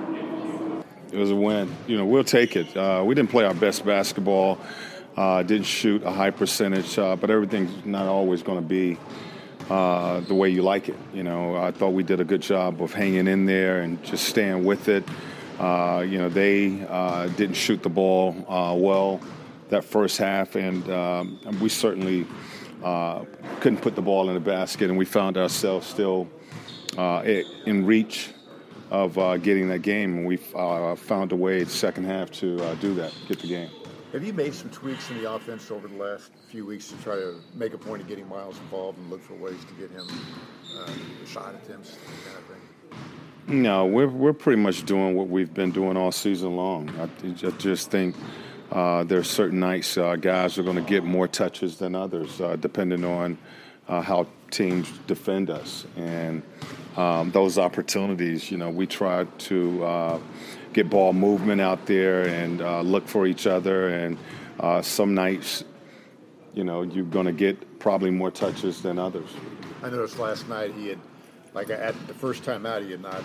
It 1.11 1.17
was 1.17 1.31
a 1.31 1.35
win. 1.35 1.75
You 1.87 1.97
know, 1.97 2.05
we'll 2.05 2.23
take 2.23 2.55
it. 2.55 2.75
Uh, 2.77 3.03
we 3.05 3.15
didn't 3.15 3.31
play 3.31 3.43
our 3.45 3.53
best 3.53 3.83
basketball. 3.85 4.59
Uh, 5.17 5.43
didn't 5.43 5.65
shoot 5.65 6.03
a 6.03 6.11
high 6.11 6.29
percentage, 6.29 6.97
uh, 6.97 7.15
but 7.15 7.29
everything's 7.29 7.85
not 7.85 8.07
always 8.07 8.43
going 8.43 8.61
to 8.61 8.67
be 8.67 8.97
uh, 9.69 10.19
the 10.21 10.33
way 10.33 10.49
you 10.49 10.61
like 10.61 10.89
it. 10.89 10.97
You 11.13 11.23
know, 11.23 11.55
I 11.55 11.71
thought 11.71 11.89
we 11.89 12.03
did 12.03 12.19
a 12.19 12.25
good 12.25 12.41
job 12.41 12.81
of 12.81 12.93
hanging 12.93 13.27
in 13.27 13.45
there 13.45 13.81
and 13.81 14.03
just 14.03 14.25
staying 14.25 14.65
with 14.65 14.87
it. 14.87 15.03
Uh, 15.59 16.05
you 16.07 16.17
know, 16.17 16.29
they 16.29 16.85
uh, 16.87 17.27
didn't 17.29 17.55
shoot 17.55 17.83
the 17.83 17.89
ball 17.89 18.33
well 18.77 19.19
that 19.69 19.83
first 19.83 20.17
half, 20.17 20.55
and 20.55 20.89
um, 20.89 21.39
we 21.61 21.69
certainly 21.69 22.25
couldn't 23.59 23.81
put 23.81 23.95
the 23.95 24.01
ball 24.01 24.29
in 24.29 24.35
the 24.35 24.39
basket, 24.39 24.89
and 24.89 24.97
we 24.97 25.05
found 25.05 25.37
ourselves 25.37 25.85
still 25.85 26.27
in 26.97 27.85
reach 27.85 28.29
of 28.91 29.17
uh, 29.17 29.37
getting 29.37 29.69
that 29.69 29.81
game. 29.81 30.17
And 30.17 30.25
we 30.25 30.39
uh, 30.55 30.95
found 30.95 31.31
a 31.31 31.35
way 31.35 31.59
in 31.59 31.65
the 31.65 31.69
second 31.69 32.05
half 32.05 32.31
to 32.31 32.63
uh, 32.63 32.75
do 32.75 32.93
that, 32.95 33.13
get 33.27 33.39
the 33.39 33.47
game. 33.47 33.69
Have 34.11 34.23
you 34.23 34.33
made 34.33 34.55
some 34.55 34.71
tweaks 34.71 35.11
in 35.11 35.21
the 35.21 35.31
offense 35.31 35.69
over 35.69 35.87
the 35.87 35.95
last 35.95 36.31
few 36.47 36.65
weeks 36.65 36.87
to 36.87 36.97
try 37.03 37.15
to 37.15 37.35
make 37.53 37.75
a 37.75 37.77
point 37.77 38.01
of 38.01 38.07
getting 38.07 38.27
Myles 38.27 38.57
involved 38.57 38.97
and 38.97 39.07
look 39.07 39.21
for 39.21 39.35
ways 39.35 39.63
to 39.65 39.73
get 39.75 39.91
him 39.91 40.07
uh, 40.75 40.89
shot 41.27 41.53
attempts, 41.53 41.95
kind 42.25 42.37
of 42.37 42.45
thing? 42.45 43.61
No, 43.61 43.85
we're 43.85 44.07
we're 44.07 44.33
pretty 44.33 44.59
much 44.59 44.83
doing 44.85 45.15
what 45.15 45.27
we've 45.27 45.53
been 45.53 45.69
doing 45.69 45.95
all 45.95 46.11
season 46.11 46.55
long. 46.55 46.89
I, 46.99 47.03
I 47.47 47.51
just 47.51 47.91
think 47.91 48.15
uh, 48.71 49.03
there 49.03 49.19
are 49.19 49.23
certain 49.23 49.59
nights 49.59 49.95
uh, 49.95 50.15
guys 50.15 50.57
are 50.57 50.63
going 50.63 50.75
to 50.75 50.89
get 50.89 51.03
more 51.03 51.27
touches 51.27 51.77
than 51.77 51.93
others, 51.93 52.41
uh, 52.41 52.55
depending 52.55 53.05
on 53.05 53.37
uh, 53.87 54.01
how 54.01 54.25
teams 54.49 54.91
defend 55.05 55.51
us. 55.51 55.85
And 55.97 56.41
um, 56.97 57.29
those 57.29 57.59
opportunities, 57.59 58.49
you 58.49 58.57
know, 58.57 58.71
we 58.71 58.87
try 58.87 59.25
to 59.25 59.83
uh, 59.85 60.19
get 60.73 60.89
ball 60.89 61.13
movement 61.13 61.61
out 61.61 61.85
there 61.85 62.27
and 62.27 62.61
uh, 62.61 62.81
look 62.81 63.07
for 63.07 63.27
each 63.27 63.47
other. 63.47 63.89
And 63.89 64.17
uh, 64.59 64.81
some 64.81 65.13
nights, 65.13 65.63
you 66.53 66.63
know, 66.63 66.81
you're 66.81 67.05
going 67.05 67.25
to 67.25 67.31
get 67.31 67.79
probably 67.79 68.11
more 68.11 68.31
touches 68.31 68.81
than 68.81 68.99
others. 68.99 69.29
I 69.81 69.89
noticed 69.89 70.19
last 70.19 70.47
night 70.49 70.73
he 70.73 70.87
had, 70.87 70.99
like 71.53 71.69
at 71.69 71.95
the 72.07 72.13
first 72.13 72.43
time 72.43 72.65
out, 72.65 72.83
he 72.83 72.91
had 72.91 73.01
not 73.01 73.23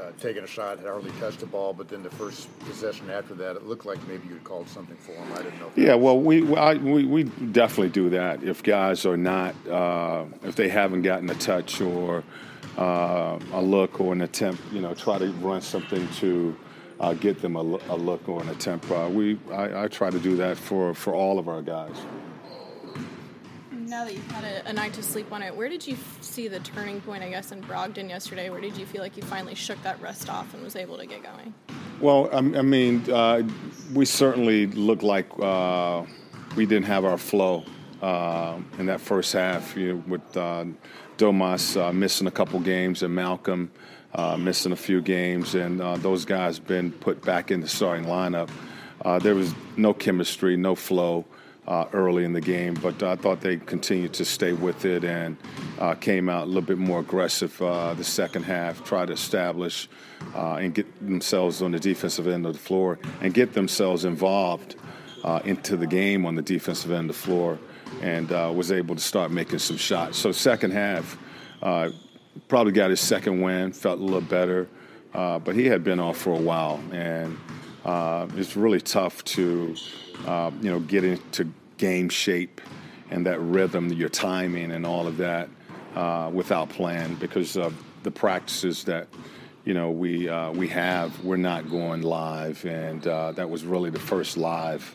uh, 0.00 0.10
taken 0.20 0.44
a 0.44 0.46
shot, 0.46 0.78
had 0.78 0.86
hardly 0.86 1.10
touched 1.12 1.40
the 1.40 1.46
ball, 1.46 1.72
but 1.72 1.88
then 1.88 2.02
the 2.02 2.10
first 2.10 2.48
possession 2.60 3.08
after 3.10 3.34
that, 3.34 3.56
it 3.56 3.66
looked 3.66 3.86
like 3.86 3.98
maybe 4.08 4.26
you 4.28 4.34
had 4.34 4.44
called 4.44 4.68
something 4.68 4.96
for 4.96 5.12
him. 5.12 5.32
I 5.32 5.42
didn't 5.42 5.58
know. 5.60 5.70
Yeah, 5.74 5.94
well, 5.94 6.18
we, 6.18 6.54
I, 6.54 6.74
we 6.74 7.04
we 7.04 7.24
definitely 7.24 7.90
do 7.90 8.10
that 8.10 8.42
if 8.42 8.62
guys 8.62 9.06
are 9.06 9.16
not 9.16 9.54
uh, 9.68 10.24
if 10.42 10.56
they 10.56 10.68
haven't 10.68 11.02
gotten 11.02 11.30
a 11.30 11.34
touch 11.34 11.80
or 11.80 12.24
uh, 12.76 13.38
a 13.52 13.62
look 13.62 14.00
or 14.00 14.12
an 14.12 14.22
attempt. 14.22 14.60
You 14.72 14.80
know, 14.80 14.94
try 14.94 15.18
to 15.18 15.30
run 15.32 15.62
something 15.62 16.06
to. 16.16 16.56
Uh, 16.98 17.12
get 17.12 17.42
them 17.42 17.56
a, 17.56 17.60
a, 17.60 17.96
look 17.96 18.26
or 18.26 18.40
an 18.40 18.48
attempt. 18.48 18.90
Uh, 18.90 19.08
we, 19.12 19.38
I, 19.52 19.84
I 19.84 19.88
try 19.88 20.08
to 20.08 20.18
do 20.18 20.36
that 20.36 20.56
for, 20.56 20.94
for 20.94 21.14
all 21.14 21.38
of 21.38 21.46
our 21.46 21.60
guys 21.60 21.94
now 23.88 24.04
that 24.04 24.14
you've 24.14 24.30
had 24.30 24.44
a, 24.44 24.68
a, 24.68 24.72
night 24.72 24.92
to 24.94 25.02
sleep 25.02 25.32
on 25.32 25.42
it, 25.42 25.54
where 25.54 25.68
did 25.68 25.86
you 25.86 25.96
see 26.20 26.48
the 26.48 26.60
turning 26.60 27.00
point, 27.00 27.22
I 27.22 27.30
guess, 27.30 27.52
in 27.52 27.62
Brogdon 27.62 28.08
yesterday? 28.08 28.50
Where 28.50 28.60
did 28.60 28.76
you 28.76 28.86
feel 28.86 29.00
like 29.00 29.16
you 29.16 29.22
finally 29.22 29.54
shook 29.54 29.80
that 29.82 30.00
rest 30.00 30.28
off 30.28 30.52
and 30.54 30.62
was 30.62 30.76
able 30.76 30.98
to 30.98 31.06
get 31.06 31.22
going? 31.22 31.54
Well, 32.00 32.28
I, 32.32 32.38
I 32.38 32.62
mean, 32.62 33.08
uh, 33.10 33.42
we 33.94 34.04
certainly 34.04 34.66
looked 34.66 35.02
like 35.02 35.26
uh, 35.40 36.04
we 36.56 36.66
didn't 36.66 36.86
have 36.86 37.04
our 37.04 37.18
flow 37.18 37.64
uh, 38.02 38.58
in 38.78 38.86
that 38.86 39.00
first 39.00 39.32
half 39.32 39.76
you 39.76 39.94
know, 39.94 40.04
with 40.06 40.36
uh, 40.36 40.64
Domas 41.16 41.80
uh, 41.80 41.92
missing 41.92 42.26
a 42.26 42.30
couple 42.30 42.60
games 42.60 43.02
and 43.02 43.14
Malcolm 43.14 43.70
uh, 44.16 44.36
missing 44.36 44.72
a 44.72 44.76
few 44.76 45.00
games, 45.00 45.54
and 45.54 45.80
those 46.02 46.24
guys 46.24 46.58
been 46.58 46.90
put 46.90 47.22
back 47.22 47.50
in 47.50 47.60
the 47.60 47.68
starting 47.68 48.06
lineup. 48.06 48.50
there 49.22 49.34
was 49.34 49.54
no 49.76 49.94
chemistry, 49.94 50.56
no 50.56 50.74
flow. 50.74 51.24
early 51.92 52.24
in 52.24 52.32
the 52.32 52.40
game, 52.40 52.74
but 52.74 53.02
I 53.02 53.16
thought 53.16 53.40
they 53.40 53.56
continued 53.56 54.12
to 54.14 54.24
stay 54.24 54.52
with 54.52 54.84
it 54.84 55.04
and 55.04 55.36
came 56.00 56.28
out 56.28 56.44
a 56.44 56.46
little 56.46 56.62
bit 56.62 56.78
more 56.78 57.00
aggressive 57.00 57.56
the 57.58 58.02
second 58.02 58.44
half, 58.44 58.84
tried 58.84 59.06
to 59.06 59.12
establish 59.14 59.88
uh, 60.34 60.54
and 60.54 60.74
get 60.74 60.86
themselves 61.06 61.62
on 61.62 61.72
the 61.72 61.78
defensive 61.78 62.26
end 62.26 62.46
of 62.46 62.52
the 62.52 62.58
floor 62.58 62.98
and 63.20 63.34
get 63.34 63.52
themselves 63.52 64.04
involved 64.04 64.76
uh, 65.24 65.40
into 65.44 65.76
the 65.76 65.86
game 65.86 66.26
on 66.26 66.34
the 66.34 66.42
defensive 66.42 66.90
end 66.90 67.10
of 67.10 67.16
the 67.16 67.22
floor 67.22 67.58
and 68.02 68.32
uh, 68.32 68.52
was 68.54 68.72
able 68.72 68.94
to 68.94 69.00
start 69.00 69.30
making 69.30 69.58
some 69.58 69.76
shots. 69.76 70.18
So 70.18 70.32
second 70.32 70.72
half, 70.72 71.18
uh, 71.62 71.90
probably 72.48 72.72
got 72.72 72.90
his 72.90 73.00
second 73.00 73.40
win, 73.40 73.72
felt 73.72 74.00
a 74.00 74.02
little 74.02 74.20
better, 74.20 74.68
uh, 75.14 75.38
but 75.38 75.54
he 75.54 75.66
had 75.66 75.84
been 75.84 76.00
off 76.00 76.16
for 76.16 76.32
a 76.32 76.40
while, 76.40 76.80
and 76.92 77.38
uh, 77.84 78.26
it's 78.36 78.56
really 78.56 78.80
tough 78.80 79.24
to 79.24 79.74
you 80.24 80.70
know 80.70 80.80
get 80.80 81.04
into 81.04 81.50
game 81.76 82.08
shape 82.08 82.60
and 83.10 83.26
that 83.26 83.40
rhythm, 83.40 83.92
your 83.92 84.08
timing, 84.08 84.72
and 84.72 84.84
all 84.84 85.06
of 85.06 85.16
that 85.16 85.48
without 86.32 86.68
plan 86.68 87.14
because 87.16 87.56
of 87.56 87.74
the 88.02 88.10
practices 88.10 88.84
that 88.84 89.08
you 89.66 89.74
know, 89.74 89.90
we 89.90 90.28
uh, 90.28 90.52
we 90.52 90.68
have. 90.68 91.22
We're 91.24 91.36
not 91.36 91.68
going 91.68 92.02
live, 92.02 92.64
and 92.64 93.04
uh, 93.04 93.32
that 93.32 93.50
was 93.50 93.64
really 93.64 93.90
the 93.90 93.98
first 93.98 94.36
live 94.36 94.94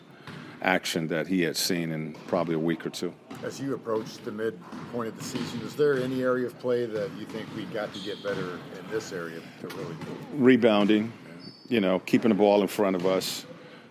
action 0.62 1.08
that 1.08 1.26
he 1.26 1.42
had 1.42 1.56
seen 1.56 1.92
in 1.92 2.14
probably 2.26 2.54
a 2.54 2.58
week 2.58 2.86
or 2.86 2.90
two. 2.90 3.12
As 3.42 3.60
you 3.60 3.74
approach 3.74 4.18
the 4.18 4.30
midpoint 4.30 5.08
of 5.08 5.18
the 5.18 5.24
season, 5.24 5.60
is 5.62 5.74
there 5.74 6.00
any 6.02 6.22
area 6.22 6.46
of 6.46 6.58
play 6.58 6.86
that 6.86 7.10
you 7.18 7.26
think 7.26 7.46
we 7.56 7.64
got 7.66 7.92
to 7.92 8.00
get 8.00 8.22
better 8.22 8.58
in 8.78 8.90
this 8.90 9.12
area 9.12 9.40
to 9.60 9.68
really 9.68 9.96
rebounding? 10.34 11.12
You 11.68 11.80
know, 11.80 11.98
keeping 12.00 12.28
the 12.28 12.34
ball 12.34 12.62
in 12.62 12.68
front 12.68 12.96
of 12.96 13.06
us. 13.06 13.46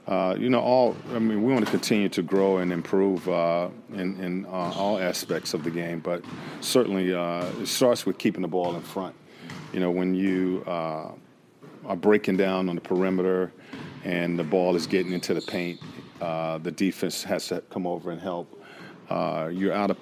Uh, 0.08 0.36
you 0.38 0.50
know, 0.50 0.60
all 0.60 0.96
I 1.14 1.20
mean, 1.20 1.44
we 1.44 1.54
want 1.54 1.66
to 1.66 1.72
continue 1.72 2.10
to 2.10 2.22
grow 2.22 2.58
and 2.58 2.72
improve 2.72 3.28
uh, 3.30 3.70
in, 3.94 4.20
in 4.20 4.46
uh, 4.46 4.74
all 4.76 4.98
aspects 4.98 5.54
of 5.54 5.64
the 5.64 5.72
game, 5.72 6.00
but 6.00 6.24
certainly 6.60 7.14
uh, 7.14 7.46
it 7.62 7.68
starts 7.68 8.06
with 8.06 8.18
keeping 8.18 8.42
the 8.42 8.48
ball 8.48 8.76
in 8.76 8.82
front. 8.82 9.16
You 9.74 9.80
know, 9.80 9.92
when 9.92 10.16
you 10.16 10.64
uh, 10.66 11.12
are 11.86 11.96
breaking 11.96 12.38
down 12.38 12.68
on 12.68 12.76
the 12.76 12.82
perimeter 12.82 13.54
and 14.04 14.38
the 14.38 14.44
ball 14.44 14.76
is 14.76 14.88
getting 14.88 15.14
into 15.14 15.34
the 15.34 15.42
paint, 15.42 15.80
uh, 16.22 16.60
the 16.60 16.72
defense 16.72 17.24
has 17.24 17.48
to 17.48 17.62
come 17.70 17.88
over 17.88 18.12
and 18.12 18.22
help. 18.22 18.64
Uh, 19.10 19.50
you're 19.52 19.74
out 19.74 19.92
of 19.92 19.98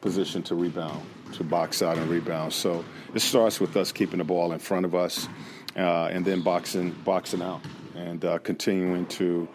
position 0.00 0.42
to 0.42 0.54
rebound, 0.54 1.00
to 1.32 1.44
box 1.44 1.82
out 1.82 1.98
and 1.98 2.08
rebound. 2.10 2.52
So 2.52 2.84
it 3.14 3.20
starts 3.20 3.60
with 3.60 3.76
us 3.76 3.92
keeping 3.92 4.18
the 4.18 4.24
ball 4.24 4.52
in 4.52 4.58
front 4.58 4.86
of 4.86 4.94
us, 4.94 5.28
uh, 5.76 6.06
and 6.06 6.24
then 6.24 6.40
boxing 6.40 6.92
boxing 7.04 7.42
out 7.42 7.60
and 7.94 8.24
uh, 8.24 8.38
continuing 8.38 9.06
to 9.06 9.48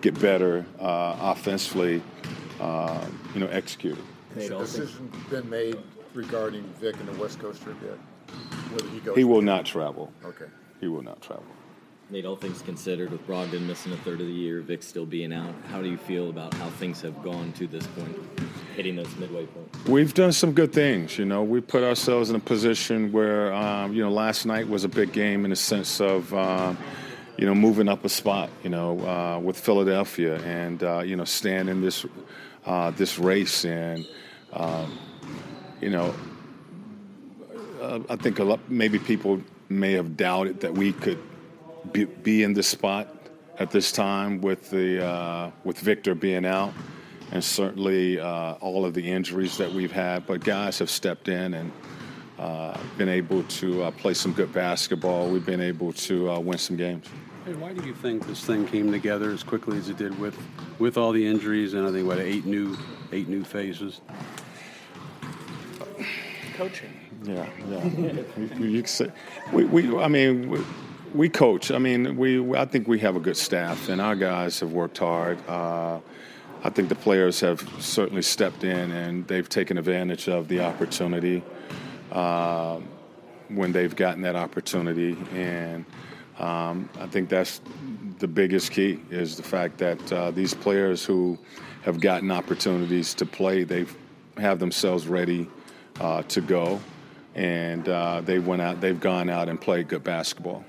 get 0.00 0.18
better 0.20 0.64
uh, 0.78 1.16
offensively. 1.20 2.02
you 3.34 3.40
know, 3.40 3.48
executing. 3.50 4.04
Has 4.34 4.50
a 4.50 4.58
decision 4.58 5.10
been 5.30 5.48
made 5.50 5.78
regarding 6.14 6.62
Vic 6.80 6.96
and 6.98 7.08
the 7.08 7.20
West 7.20 7.38
Coast 7.38 7.62
trip 7.62 7.76
yet? 7.82 7.98
he 8.92 9.14
He 9.14 9.24
will 9.24 9.42
not 9.42 9.64
travel. 9.64 10.12
Okay. 10.24 10.46
He 10.80 10.88
will 10.88 11.02
not 11.02 11.20
travel. 11.20 11.44
Nate, 12.08 12.24
all 12.24 12.36
things 12.36 12.62
considered, 12.62 13.10
with 13.10 13.26
Brogdon 13.26 13.66
missing 13.66 13.92
a 13.92 13.96
third 13.96 14.20
of 14.20 14.28
the 14.28 14.32
year, 14.32 14.60
Vic 14.60 14.84
still 14.84 15.06
being 15.06 15.32
out, 15.32 15.52
how 15.70 15.82
do 15.82 15.90
you 15.90 15.96
feel 15.96 16.30
about 16.30 16.54
how 16.54 16.70
things 16.70 17.00
have 17.00 17.20
gone 17.20 17.52
to 17.54 17.66
this 17.66 17.84
point, 17.88 18.16
hitting 18.76 18.94
those 18.94 19.12
midway 19.16 19.44
points? 19.46 19.84
We've 19.86 20.14
done 20.14 20.30
some 20.30 20.52
good 20.52 20.72
things. 20.72 21.18
You 21.18 21.24
know, 21.24 21.42
we 21.42 21.60
put 21.60 21.82
ourselves 21.82 22.30
in 22.30 22.36
a 22.36 22.40
position 22.40 23.10
where, 23.10 23.52
um, 23.52 23.92
you 23.92 24.04
know, 24.04 24.12
last 24.12 24.46
night 24.46 24.68
was 24.68 24.84
a 24.84 24.88
big 24.88 25.12
game 25.12 25.44
in 25.44 25.50
the 25.50 25.56
sense 25.56 26.00
of, 26.00 26.32
uh, 26.32 26.74
you 27.36 27.44
know, 27.44 27.56
moving 27.56 27.88
up 27.88 28.04
a 28.04 28.08
spot. 28.08 28.50
You 28.62 28.70
know, 28.70 29.00
uh, 29.00 29.40
with 29.40 29.58
Philadelphia, 29.58 30.40
and 30.42 30.82
uh, 30.84 31.00
you 31.00 31.16
know, 31.16 31.24
staying 31.24 31.66
in 31.68 31.80
this 31.80 32.06
uh, 32.64 32.92
this 32.92 33.18
race, 33.18 33.64
and 33.64 34.06
um, 34.52 34.96
you 35.80 35.90
know, 35.90 36.14
uh, 37.82 37.98
I 38.08 38.14
think 38.14 38.38
a 38.38 38.44
lot, 38.44 38.60
maybe 38.68 39.00
people 39.00 39.42
may 39.68 39.94
have 39.94 40.16
doubted 40.16 40.60
that 40.60 40.72
we 40.72 40.92
could 40.92 41.18
be, 41.92 42.04
be 42.04 42.42
in 42.42 42.54
this 42.54 42.68
spot 42.68 43.08
at 43.58 43.70
this 43.70 43.92
time 43.92 44.40
with 44.40 44.70
the 44.70 45.04
uh, 45.04 45.50
with 45.64 45.78
Victor 45.78 46.14
being 46.14 46.44
out, 46.44 46.72
and 47.32 47.42
certainly 47.42 48.20
uh, 48.20 48.52
all 48.54 48.84
of 48.84 48.94
the 48.94 49.10
injuries 49.10 49.56
that 49.58 49.70
we've 49.72 49.92
had. 49.92 50.26
But 50.26 50.44
guys 50.44 50.78
have 50.78 50.90
stepped 50.90 51.28
in 51.28 51.54
and 51.54 51.72
uh, 52.38 52.78
been 52.98 53.08
able 53.08 53.42
to 53.44 53.84
uh, 53.84 53.90
play 53.92 54.14
some 54.14 54.32
good 54.32 54.52
basketball. 54.52 55.28
We've 55.28 55.46
been 55.46 55.60
able 55.60 55.92
to 55.94 56.30
uh, 56.30 56.38
win 56.38 56.58
some 56.58 56.76
games. 56.76 57.06
Hey, 57.44 57.54
why 57.54 57.72
do 57.72 57.86
you 57.86 57.94
think 57.94 58.26
this 58.26 58.44
thing 58.44 58.66
came 58.66 58.90
together 58.90 59.30
as 59.30 59.42
quickly 59.42 59.78
as 59.78 59.88
it 59.88 59.96
did 59.96 60.18
with 60.18 60.36
with 60.78 60.98
all 60.98 61.12
the 61.12 61.26
injuries 61.26 61.74
and 61.74 61.86
I 61.86 61.92
think 61.92 62.06
what 62.06 62.18
eight 62.18 62.44
new 62.44 62.76
eight 63.12 63.28
new 63.28 63.44
faces? 63.44 64.00
Coaching. 66.56 66.90
Yeah, 67.24 67.46
yeah. 67.68 67.84
you, 68.58 68.66
you 68.66 68.86
say, 68.86 69.10
we, 69.52 69.64
we, 69.64 69.96
I 69.98 70.08
mean, 70.08 70.48
we, 70.48 70.60
we, 71.16 71.28
coach. 71.28 71.70
I 71.70 71.78
mean, 71.78 72.16
we, 72.16 72.54
I 72.54 72.64
think 72.64 72.86
we 72.88 72.98
have 73.00 73.16
a 73.16 73.20
good 73.20 73.36
staff, 73.36 73.88
and 73.88 74.00
our 74.00 74.14
guys 74.14 74.60
have 74.60 74.72
worked 74.72 74.98
hard. 74.98 75.38
Uh, 75.48 76.00
I 76.62 76.70
think 76.70 76.88
the 76.88 76.96
players 76.96 77.38
have 77.40 77.66
certainly 77.78 78.22
stepped 78.22 78.64
in 78.64 78.90
and 78.90 79.26
they've 79.28 79.48
taken 79.48 79.78
advantage 79.78 80.28
of 80.28 80.48
the 80.48 80.60
opportunity 80.60 81.42
uh, 82.10 82.80
when 83.48 83.70
they've 83.72 83.94
gotten 83.94 84.22
that 84.22 84.34
opportunity. 84.34 85.16
And 85.32 85.84
um, 86.38 86.88
I 86.98 87.06
think 87.06 87.28
that's 87.28 87.60
the 88.18 88.26
biggest 88.26 88.72
key 88.72 89.00
is 89.10 89.36
the 89.36 89.42
fact 89.42 89.78
that 89.78 90.12
uh, 90.12 90.30
these 90.32 90.54
players 90.54 91.04
who 91.04 91.38
have 91.82 92.00
gotten 92.00 92.30
opportunities 92.30 93.14
to 93.14 93.26
play, 93.26 93.62
they 93.62 93.86
have 94.36 94.58
themselves 94.58 95.06
ready 95.06 95.48
uh, 96.00 96.22
to 96.22 96.40
go 96.40 96.80
and 97.36 97.88
uh, 97.88 98.22
they 98.22 98.38
went 98.38 98.62
out. 98.62 98.80
They've 98.80 98.98
gone 98.98 99.28
out 99.28 99.48
and 99.48 99.60
played 99.60 99.88
good 99.88 100.02
basketball. 100.02 100.64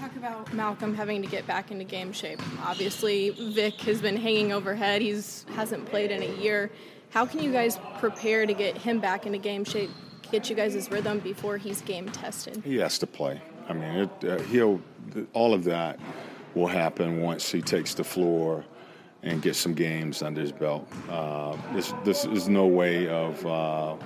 Talk 0.00 0.14
about 0.16 0.52
Malcolm 0.54 0.94
having 0.94 1.22
to 1.22 1.28
get 1.28 1.46
back 1.46 1.70
into 1.72 1.84
game 1.84 2.12
shape. 2.12 2.40
Obviously, 2.64 3.30
Vic 3.30 3.80
has 3.80 4.00
been 4.00 4.16
hanging 4.16 4.52
overhead. 4.52 5.02
He's 5.02 5.44
hasn't 5.54 5.86
played 5.86 6.12
in 6.12 6.22
a 6.22 6.36
year. 6.36 6.70
How 7.10 7.26
can 7.26 7.42
you 7.42 7.50
guys 7.50 7.78
prepare 7.98 8.46
to 8.46 8.52
get 8.52 8.76
him 8.78 9.00
back 9.00 9.26
into 9.26 9.38
game 9.38 9.64
shape? 9.64 9.90
Get 10.30 10.48
you 10.48 10.54
guys' 10.54 10.74
his 10.74 10.90
rhythm 10.90 11.18
before 11.18 11.56
he's 11.56 11.80
game 11.80 12.08
tested. 12.10 12.62
He 12.64 12.76
has 12.76 12.98
to 12.98 13.06
play. 13.06 13.40
I 13.68 13.72
mean, 13.72 14.08
it, 14.22 14.24
uh, 14.24 14.38
he'll 14.44 14.80
all 15.32 15.52
of 15.52 15.64
that 15.64 15.98
will 16.54 16.66
happen 16.66 17.20
once 17.20 17.50
he 17.50 17.60
takes 17.60 17.94
the 17.94 18.04
floor 18.04 18.64
and 19.22 19.42
gets 19.42 19.58
some 19.58 19.74
games 19.74 20.22
under 20.22 20.40
his 20.40 20.52
belt. 20.52 20.88
Uh, 21.10 21.56
this, 21.74 21.92
this 22.04 22.24
is 22.24 22.48
no 22.48 22.66
way 22.66 23.08
of 23.08 23.44
uh, 23.46 23.96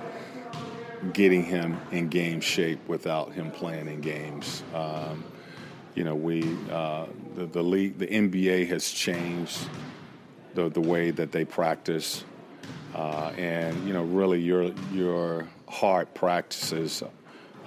getting 1.11 1.43
him 1.43 1.79
in 1.91 2.09
game 2.09 2.41
shape 2.41 2.79
without 2.87 3.31
him 3.31 3.51
playing 3.51 3.87
in 3.87 4.01
games. 4.01 4.63
Um, 4.73 5.23
you 5.95 6.03
know, 6.03 6.15
we 6.15 6.43
uh, 6.71 7.05
the, 7.35 7.45
the 7.45 7.63
league, 7.63 7.97
the 7.97 8.07
NBA 8.07 8.67
has 8.67 8.89
changed 8.89 9.59
the 10.53 10.69
the 10.69 10.81
way 10.81 11.11
that 11.11 11.31
they 11.31 11.45
practice, 11.45 12.23
uh, 12.95 13.31
and 13.37 13.87
you 13.87 13.93
know, 13.93 14.03
really 14.03 14.41
your 14.41 14.73
your 14.91 15.47
hard 15.67 16.13
practices 16.13 17.03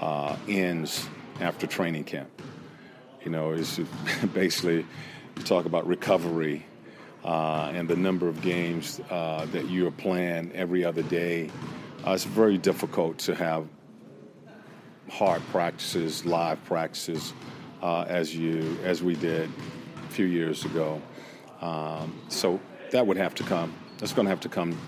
uh, 0.00 0.36
ends 0.48 1.08
after 1.40 1.66
training 1.66 2.04
camp. 2.04 2.30
You 3.24 3.30
know, 3.30 3.52
it's 3.52 3.78
basically 4.34 4.86
you 5.36 5.42
talk 5.42 5.66
about 5.66 5.86
recovery 5.86 6.64
uh, 7.24 7.72
and 7.74 7.88
the 7.88 7.96
number 7.96 8.28
of 8.28 8.40
games 8.40 9.00
uh, 9.10 9.46
that 9.46 9.68
you 9.68 9.86
are 9.86 9.92
playing 9.92 10.52
every 10.52 10.84
other 10.84 11.02
day 11.02 11.50
uh, 12.06 12.12
it's 12.12 12.24
very 12.24 12.56
difficult 12.56 13.18
to 13.18 13.34
have 13.34 13.66
hard 15.10 15.42
practices, 15.48 16.24
live 16.24 16.62
practices, 16.64 17.32
uh, 17.82 18.04
as 18.08 18.34
you 18.34 18.76
as 18.84 19.02
we 19.02 19.14
did 19.14 19.50
a 20.04 20.08
few 20.08 20.26
years 20.26 20.64
ago. 20.64 21.00
Um, 21.60 22.20
so 22.28 22.60
that 22.90 23.06
would 23.06 23.16
have 23.16 23.34
to 23.36 23.42
come. 23.44 23.74
That's 23.98 24.12
going 24.12 24.26
to 24.26 24.30
have 24.30 24.40
to 24.40 24.48
come 24.48 24.78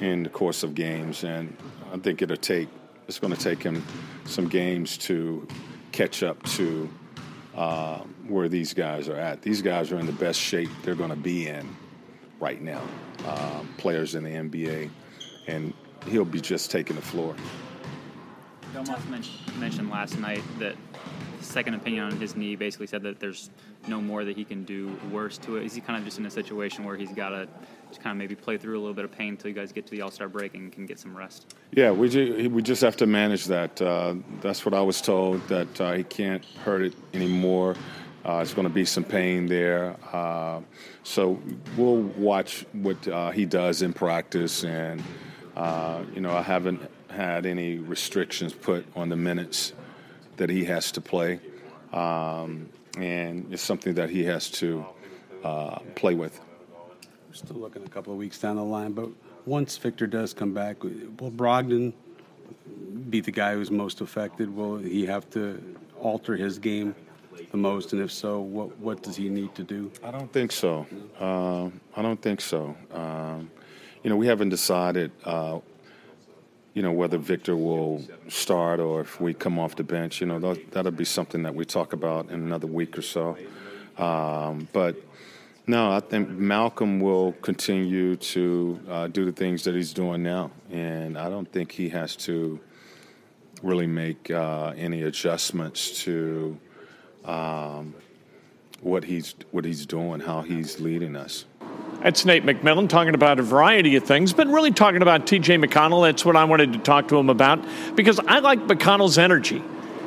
in 0.00 0.22
the 0.22 0.28
course 0.28 0.62
of 0.62 0.74
games, 0.74 1.24
and 1.24 1.56
I 1.92 1.98
think 1.98 2.22
it'll 2.22 2.36
take. 2.36 2.68
It's 3.06 3.18
going 3.18 3.34
to 3.34 3.40
take 3.40 3.62
him 3.62 3.84
some 4.24 4.48
games 4.48 4.96
to 4.98 5.46
catch 5.92 6.22
up 6.22 6.42
to 6.42 6.88
uh, 7.54 7.98
where 8.26 8.48
these 8.48 8.72
guys 8.72 9.08
are 9.08 9.16
at. 9.16 9.42
These 9.42 9.62
guys 9.62 9.92
are 9.92 9.98
in 9.98 10.06
the 10.06 10.12
best 10.12 10.40
shape 10.40 10.70
they're 10.82 10.94
going 10.94 11.10
to 11.10 11.16
be 11.16 11.46
in 11.46 11.68
right 12.40 12.60
now. 12.60 12.82
Uh, 13.24 13.62
players 13.76 14.14
in 14.14 14.24
the 14.24 14.30
NBA, 14.30 14.90
and 15.46 15.72
he'll 16.08 16.24
be 16.24 16.40
just 16.40 16.70
taking 16.70 16.96
the 16.96 17.02
floor. 17.02 17.34
Domas 18.74 19.06
mentioned 19.58 19.90
last 19.90 20.18
night 20.18 20.42
that 20.58 20.74
second 21.44 21.74
opinion 21.74 22.04
on 22.04 22.16
his 22.18 22.36
knee. 22.36 22.56
Basically 22.56 22.86
said 22.86 23.02
that 23.02 23.20
there's 23.20 23.50
no 23.86 24.00
more 24.00 24.24
that 24.24 24.36
he 24.36 24.44
can 24.44 24.64
do 24.64 24.96
worse 25.10 25.38
to 25.38 25.56
it. 25.56 25.64
Is 25.64 25.74
he 25.74 25.80
kind 25.80 25.98
of 25.98 26.04
just 26.04 26.18
in 26.18 26.26
a 26.26 26.30
situation 26.30 26.84
where 26.84 26.96
he's 26.96 27.12
got 27.12 27.30
to 27.30 27.48
just 27.88 28.00
kind 28.02 28.12
of 28.12 28.18
maybe 28.18 28.34
play 28.34 28.56
through 28.58 28.78
a 28.78 28.80
little 28.80 28.94
bit 28.94 29.04
of 29.04 29.12
pain 29.12 29.30
until 29.30 29.48
you 29.48 29.54
guys 29.54 29.72
get 29.72 29.86
to 29.86 29.90
the 29.92 30.02
All 30.02 30.10
Star 30.10 30.28
break 30.28 30.54
and 30.54 30.72
can 30.72 30.86
get 30.86 30.98
some 30.98 31.16
rest? 31.16 31.54
Yeah, 31.72 31.90
we 31.90 32.08
ju- 32.08 32.50
we 32.50 32.62
just 32.62 32.82
have 32.82 32.96
to 32.96 33.06
manage 33.06 33.44
that. 33.46 33.80
Uh, 33.80 34.16
that's 34.40 34.64
what 34.64 34.74
I 34.74 34.80
was 34.80 35.00
told 35.00 35.46
that 35.48 35.80
uh, 35.80 35.92
he 35.92 36.04
can't 36.04 36.44
hurt 36.64 36.82
it 36.82 36.94
anymore. 37.12 37.76
Uh, 38.24 38.40
it's 38.42 38.54
going 38.54 38.66
to 38.66 38.72
be 38.72 38.86
some 38.86 39.04
pain 39.04 39.46
there. 39.46 39.96
Uh, 40.12 40.60
so 41.02 41.38
we'll 41.76 42.00
watch 42.00 42.64
what 42.72 43.06
uh, 43.06 43.30
he 43.30 43.44
does 43.44 43.82
in 43.82 43.92
practice. 43.92 44.64
And, 44.64 45.02
uh, 45.56 46.02
you 46.14 46.22
know, 46.22 46.32
I 46.32 46.40
haven't 46.40 46.80
had 47.10 47.44
any 47.44 47.78
restrictions 47.78 48.54
put 48.54 48.86
on 48.96 49.10
the 49.10 49.16
minutes 49.16 49.74
that 50.36 50.50
he 50.50 50.64
has 50.64 50.92
to 50.92 51.00
play. 51.00 51.40
Um, 51.92 52.68
and 52.98 53.52
it's 53.52 53.62
something 53.62 53.94
that 53.94 54.10
he 54.10 54.24
has 54.24 54.50
to 54.52 54.84
uh, 55.42 55.78
play 55.94 56.14
with. 56.14 56.40
We're 57.28 57.34
still 57.34 57.56
looking 57.56 57.84
a 57.84 57.88
couple 57.88 58.12
of 58.12 58.18
weeks 58.18 58.38
down 58.38 58.56
the 58.56 58.64
line, 58.64 58.92
but 58.92 59.08
once 59.46 59.76
Victor 59.76 60.06
does 60.06 60.32
come 60.32 60.54
back, 60.54 60.82
will 60.82 61.30
Brogdon 61.30 61.92
be 63.10 63.20
the 63.20 63.30
guy 63.30 63.54
who's 63.54 63.70
most 63.70 64.00
affected? 64.00 64.54
Will 64.54 64.78
he 64.78 65.04
have 65.06 65.28
to 65.30 65.62
alter 66.00 66.36
his 66.36 66.58
game 66.58 66.94
the 67.50 67.56
most, 67.56 67.92
and 67.92 68.02
if 68.02 68.10
so, 68.10 68.40
what 68.40 68.76
what 68.78 69.02
does 69.02 69.16
he 69.16 69.28
need 69.28 69.54
to 69.54 69.62
do? 69.62 69.90
I 70.02 70.10
don't 70.10 70.32
think 70.32 70.52
so. 70.52 70.86
Uh, 71.20 71.66
I 71.96 72.02
don't 72.02 72.20
think 72.20 72.40
so. 72.40 72.76
Um, 72.92 73.50
you 74.02 74.10
know, 74.10 74.16
we 74.16 74.26
haven't 74.26 74.48
decided. 74.48 75.10
Uh, 75.24 75.60
you 76.74 76.82
know 76.82 76.92
whether 76.92 77.18
Victor 77.18 77.56
will 77.56 78.02
start 78.28 78.80
or 78.80 79.00
if 79.00 79.20
we 79.20 79.32
come 79.32 79.58
off 79.58 79.76
the 79.76 79.84
bench. 79.84 80.20
You 80.20 80.26
know 80.26 80.38
that, 80.40 80.72
that'll 80.72 80.92
be 80.92 81.04
something 81.04 81.42
that 81.44 81.54
we 81.54 81.64
talk 81.64 81.92
about 81.92 82.28
in 82.28 82.34
another 82.34 82.66
week 82.66 82.98
or 82.98 83.02
so. 83.02 83.38
Um, 83.96 84.68
but 84.72 84.96
no, 85.66 85.92
I 85.92 86.00
think 86.00 86.28
Malcolm 86.28 87.00
will 87.00 87.32
continue 87.40 88.16
to 88.16 88.80
uh, 88.88 89.06
do 89.06 89.24
the 89.24 89.32
things 89.32 89.62
that 89.64 89.74
he's 89.74 89.92
doing 89.92 90.22
now, 90.22 90.50
and 90.70 91.16
I 91.16 91.30
don't 91.30 91.50
think 91.50 91.72
he 91.72 91.88
has 91.90 92.16
to 92.16 92.60
really 93.62 93.86
make 93.86 94.30
uh, 94.30 94.74
any 94.76 95.04
adjustments 95.04 96.02
to 96.02 96.58
um, 97.24 97.94
what 98.80 99.04
he's 99.04 99.36
what 99.52 99.64
he's 99.64 99.86
doing, 99.86 100.20
how 100.20 100.42
he's 100.42 100.80
leading 100.80 101.14
us. 101.14 101.44
That's 102.02 102.24
Nate 102.24 102.44
McMillan 102.44 102.88
talking 102.88 103.14
about 103.14 103.38
a 103.38 103.42
variety 103.42 103.96
of 103.96 104.04
things, 104.04 104.32
but 104.32 104.46
really 104.46 104.72
talking 104.72 105.02
about 105.02 105.26
TJ 105.26 105.64
McConnell. 105.64 106.04
That's 106.04 106.24
what 106.24 106.36
I 106.36 106.44
wanted 106.44 106.74
to 106.74 106.78
talk 106.78 107.08
to 107.08 107.16
him 107.16 107.30
about 107.30 107.64
because 107.94 108.20
I 108.20 108.40
like 108.40 108.60
McConnell's 108.66 109.18
energy. 109.18 109.62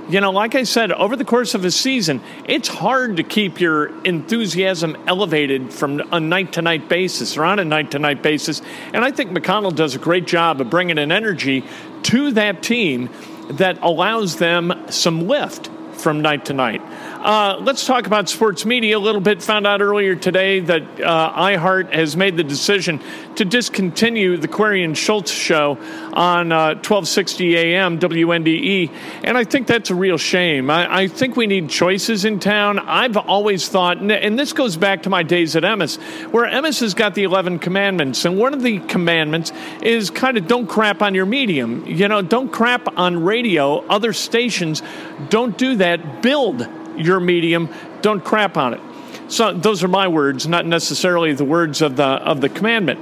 You 0.10 0.22
know, 0.22 0.32
like 0.32 0.56
I 0.56 0.64
said, 0.64 0.94
over 0.94 1.18
the 1.18 1.26
course 1.26 1.54
of 1.54 1.66
a 1.66 1.72
season, 1.72 2.22
it's 2.46 2.70
hard 2.70 3.18
to 3.18 3.24
keep 3.24 3.60
your 3.60 3.88
enthusiasm 4.06 4.96
elevated 5.06 5.74
from 5.74 6.02
a 6.14 6.20
night 6.20 6.54
to 6.54 6.62
night 6.62 6.88
basis 6.88 7.36
or 7.36 7.44
on 7.44 7.60
a 7.60 7.66
night 7.66 7.92
to 7.92 8.00
night 8.00 8.24
basis. 8.24 8.62
And 8.94 9.04
I 9.04 9.12
think 9.12 9.32
McConnell 9.32 9.76
does 9.76 9.96
a 9.96 10.00
great 10.00 10.26
job 10.26 10.62
of 10.62 10.70
bringing 10.70 10.98
an 10.98 11.12
energy 11.12 11.66
to 12.04 12.32
that 12.32 12.64
team 12.64 13.10
that 13.50 13.80
allows 13.82 14.38
them 14.38 14.86
some 14.90 15.28
lift 15.28 15.70
from 15.94 16.22
night 16.22 16.46
to 16.46 16.54
night. 16.54 16.82
Uh, 17.28 17.60
let's 17.60 17.86
talk 17.86 18.08
about 18.08 18.30
sports 18.30 18.64
media 18.64 18.98
a 18.98 19.00
little 19.00 19.20
bit. 19.20 19.44
Found 19.44 19.68
out 19.68 19.82
earlier 19.82 20.16
today 20.16 20.62
that 20.62 20.82
uh, 21.02 21.34
iHeart 21.34 21.94
has 21.94 22.16
made 22.16 22.38
the 22.38 22.44
decision 22.46 23.02
to 23.36 23.44
discontinue 23.44 24.38
the 24.38 24.48
Query 24.48 24.82
and 24.86 24.98
Schultz 24.98 25.30
show 25.30 25.78
on 26.14 26.54
uh, 26.54 26.76
1260 26.76 27.58
AM 27.58 28.00
WNDE, 28.00 28.94
and 29.26 29.38
I 29.38 29.44
think 29.44 29.68
that's 29.68 29.90
a 29.90 29.96
real 29.96 30.18
shame. 30.18 30.70
I, 30.70 31.00
I, 31.00 31.08
think 31.10 31.36
we 31.36 31.48
need 31.48 31.70
choices 31.70 32.24
in 32.24 32.40
town. 32.40 32.80
I've 32.80 33.18
always 33.18 33.68
thought, 33.68 33.98
and 33.98 34.40
this 34.40 34.54
goes 34.54 34.78
back 34.78 35.04
to 35.04 35.10
my 35.10 35.24
days 35.24 35.58
at 35.58 35.64
Emmis, 35.64 35.98
where 36.32 36.50
Emmis 36.50 36.80
has 36.80 36.94
got 36.94 37.14
the 37.14 37.24
11 37.24 37.60
commandments, 37.60 38.24
and 38.24 38.38
one 38.38 38.54
of 38.54 38.64
the 38.64 38.80
commandments 38.80 39.52
is 39.82 40.10
kind 40.10 40.38
of 40.38 40.48
don't 40.48 40.68
crap 40.68 41.02
on 41.02 41.14
your 41.14 41.26
medium. 41.26 41.86
You 41.88 42.08
know, 42.08 42.22
don't 42.22 42.54
crap 42.54 42.98
on 42.98 43.22
radio, 43.22 43.80
other 43.88 44.14
stations. 44.14 44.82
Don't 45.28 45.58
do 45.58 45.76
that. 45.76 46.22
Build 46.22 46.66
your 46.98 47.20
medium. 47.20 47.70
Don't 48.02 48.24
crap 48.24 48.58
on 48.58 48.74
it. 48.74 48.82
So 49.30 49.54
those 49.54 49.84
are 49.84 49.90
my 49.90 50.08
words, 50.08 50.48
not 50.48 50.66
necessarily 50.66 51.34
the 51.34 51.44
words 51.44 51.82
of 51.82 51.98
the 51.98 52.06
of 52.06 52.40
the 52.40 52.48
commandment. 52.48 53.00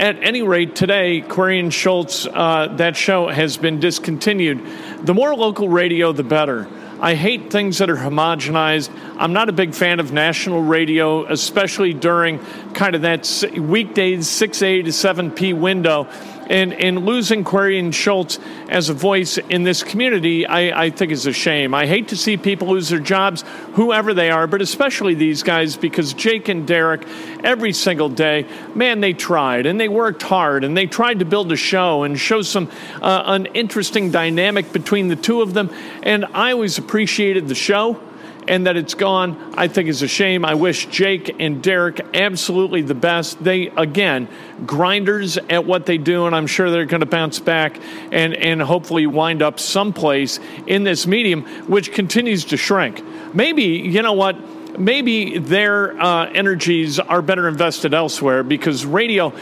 At 0.00 0.22
any 0.22 0.42
rate, 0.42 0.74
today, 0.74 1.20
Query 1.22 1.58
and 1.58 1.72
Schultz, 1.72 2.26
uh, 2.26 2.68
that 2.76 2.96
show 2.96 3.28
has 3.28 3.56
been 3.56 3.80
discontinued. 3.80 4.62
The 5.02 5.14
more 5.14 5.34
local 5.34 5.68
radio, 5.68 6.12
the 6.12 6.22
better. 6.22 6.68
I 6.98 7.14
hate 7.14 7.50
things 7.50 7.78
that 7.78 7.90
are 7.90 7.96
homogenized. 7.96 8.90
I'm 9.18 9.34
not 9.34 9.50
a 9.50 9.52
big 9.52 9.74
fan 9.74 10.00
of 10.00 10.12
national 10.12 10.62
radio, 10.62 11.26
especially 11.30 11.92
during 11.92 12.38
kind 12.72 12.94
of 12.94 13.02
that 13.02 13.44
weekdays 13.54 14.26
6A 14.28 14.84
to 14.84 14.90
7P 14.90 15.52
window 15.52 16.08
and, 16.46 16.72
and 16.72 17.04
losing 17.04 17.44
Query 17.44 17.78
and 17.78 17.94
Schultz 17.94 18.38
as 18.68 18.88
a 18.88 18.94
voice 18.94 19.38
in 19.38 19.62
this 19.62 19.82
community, 19.82 20.46
I, 20.46 20.84
I 20.84 20.90
think 20.90 21.12
is 21.12 21.26
a 21.26 21.32
shame. 21.32 21.74
I 21.74 21.86
hate 21.86 22.08
to 22.08 22.16
see 22.16 22.36
people 22.36 22.68
lose 22.68 22.88
their 22.88 22.98
jobs, 22.98 23.44
whoever 23.74 24.14
they 24.14 24.30
are, 24.30 24.46
but 24.46 24.62
especially 24.62 25.14
these 25.14 25.42
guys, 25.42 25.76
because 25.76 26.12
Jake 26.14 26.48
and 26.48 26.66
Derek, 26.66 27.06
every 27.44 27.72
single 27.72 28.08
day, 28.08 28.46
man, 28.74 29.00
they 29.00 29.12
tried 29.12 29.66
and 29.66 29.80
they 29.80 29.88
worked 29.88 30.22
hard 30.22 30.64
and 30.64 30.76
they 30.76 30.86
tried 30.86 31.18
to 31.18 31.24
build 31.24 31.50
a 31.52 31.56
show 31.56 32.02
and 32.02 32.18
show 32.18 32.42
some 32.42 32.70
uh, 33.02 33.22
an 33.26 33.46
interesting 33.46 34.10
dynamic 34.10 34.72
between 34.72 35.08
the 35.08 35.16
two 35.16 35.42
of 35.42 35.54
them. 35.54 35.70
And 36.02 36.24
I 36.26 36.52
always 36.52 36.78
appreciated 36.78 37.48
the 37.48 37.54
show 37.54 38.00
and 38.48 38.66
that 38.66 38.76
it's 38.76 38.94
gone, 38.94 39.54
I 39.56 39.68
think 39.68 39.88
is 39.88 40.02
a 40.02 40.08
shame. 40.08 40.44
I 40.44 40.54
wish 40.54 40.86
Jake 40.86 41.36
and 41.38 41.62
Derek 41.62 42.00
absolutely 42.14 42.82
the 42.82 42.94
best. 42.94 43.42
They, 43.42 43.68
again, 43.68 44.28
grinders 44.64 45.36
at 45.36 45.64
what 45.64 45.86
they 45.86 45.98
do, 45.98 46.26
and 46.26 46.34
I'm 46.34 46.46
sure 46.46 46.70
they're 46.70 46.84
going 46.84 47.00
to 47.00 47.06
bounce 47.06 47.38
back 47.38 47.80
and, 48.12 48.34
and 48.34 48.62
hopefully 48.62 49.06
wind 49.06 49.42
up 49.42 49.58
someplace 49.60 50.38
in 50.66 50.84
this 50.84 51.06
medium, 51.06 51.42
which 51.68 51.92
continues 51.92 52.44
to 52.46 52.56
shrink. 52.56 53.02
Maybe, 53.34 53.64
you 53.64 54.02
know 54.02 54.14
what? 54.14 54.36
maybe 54.78 55.38
their 55.38 55.98
uh, 56.00 56.26
energies 56.26 56.98
are 56.98 57.22
better 57.22 57.48
invested 57.48 57.94
elsewhere 57.94 58.42
because 58.42 58.84
radio, 58.84 59.32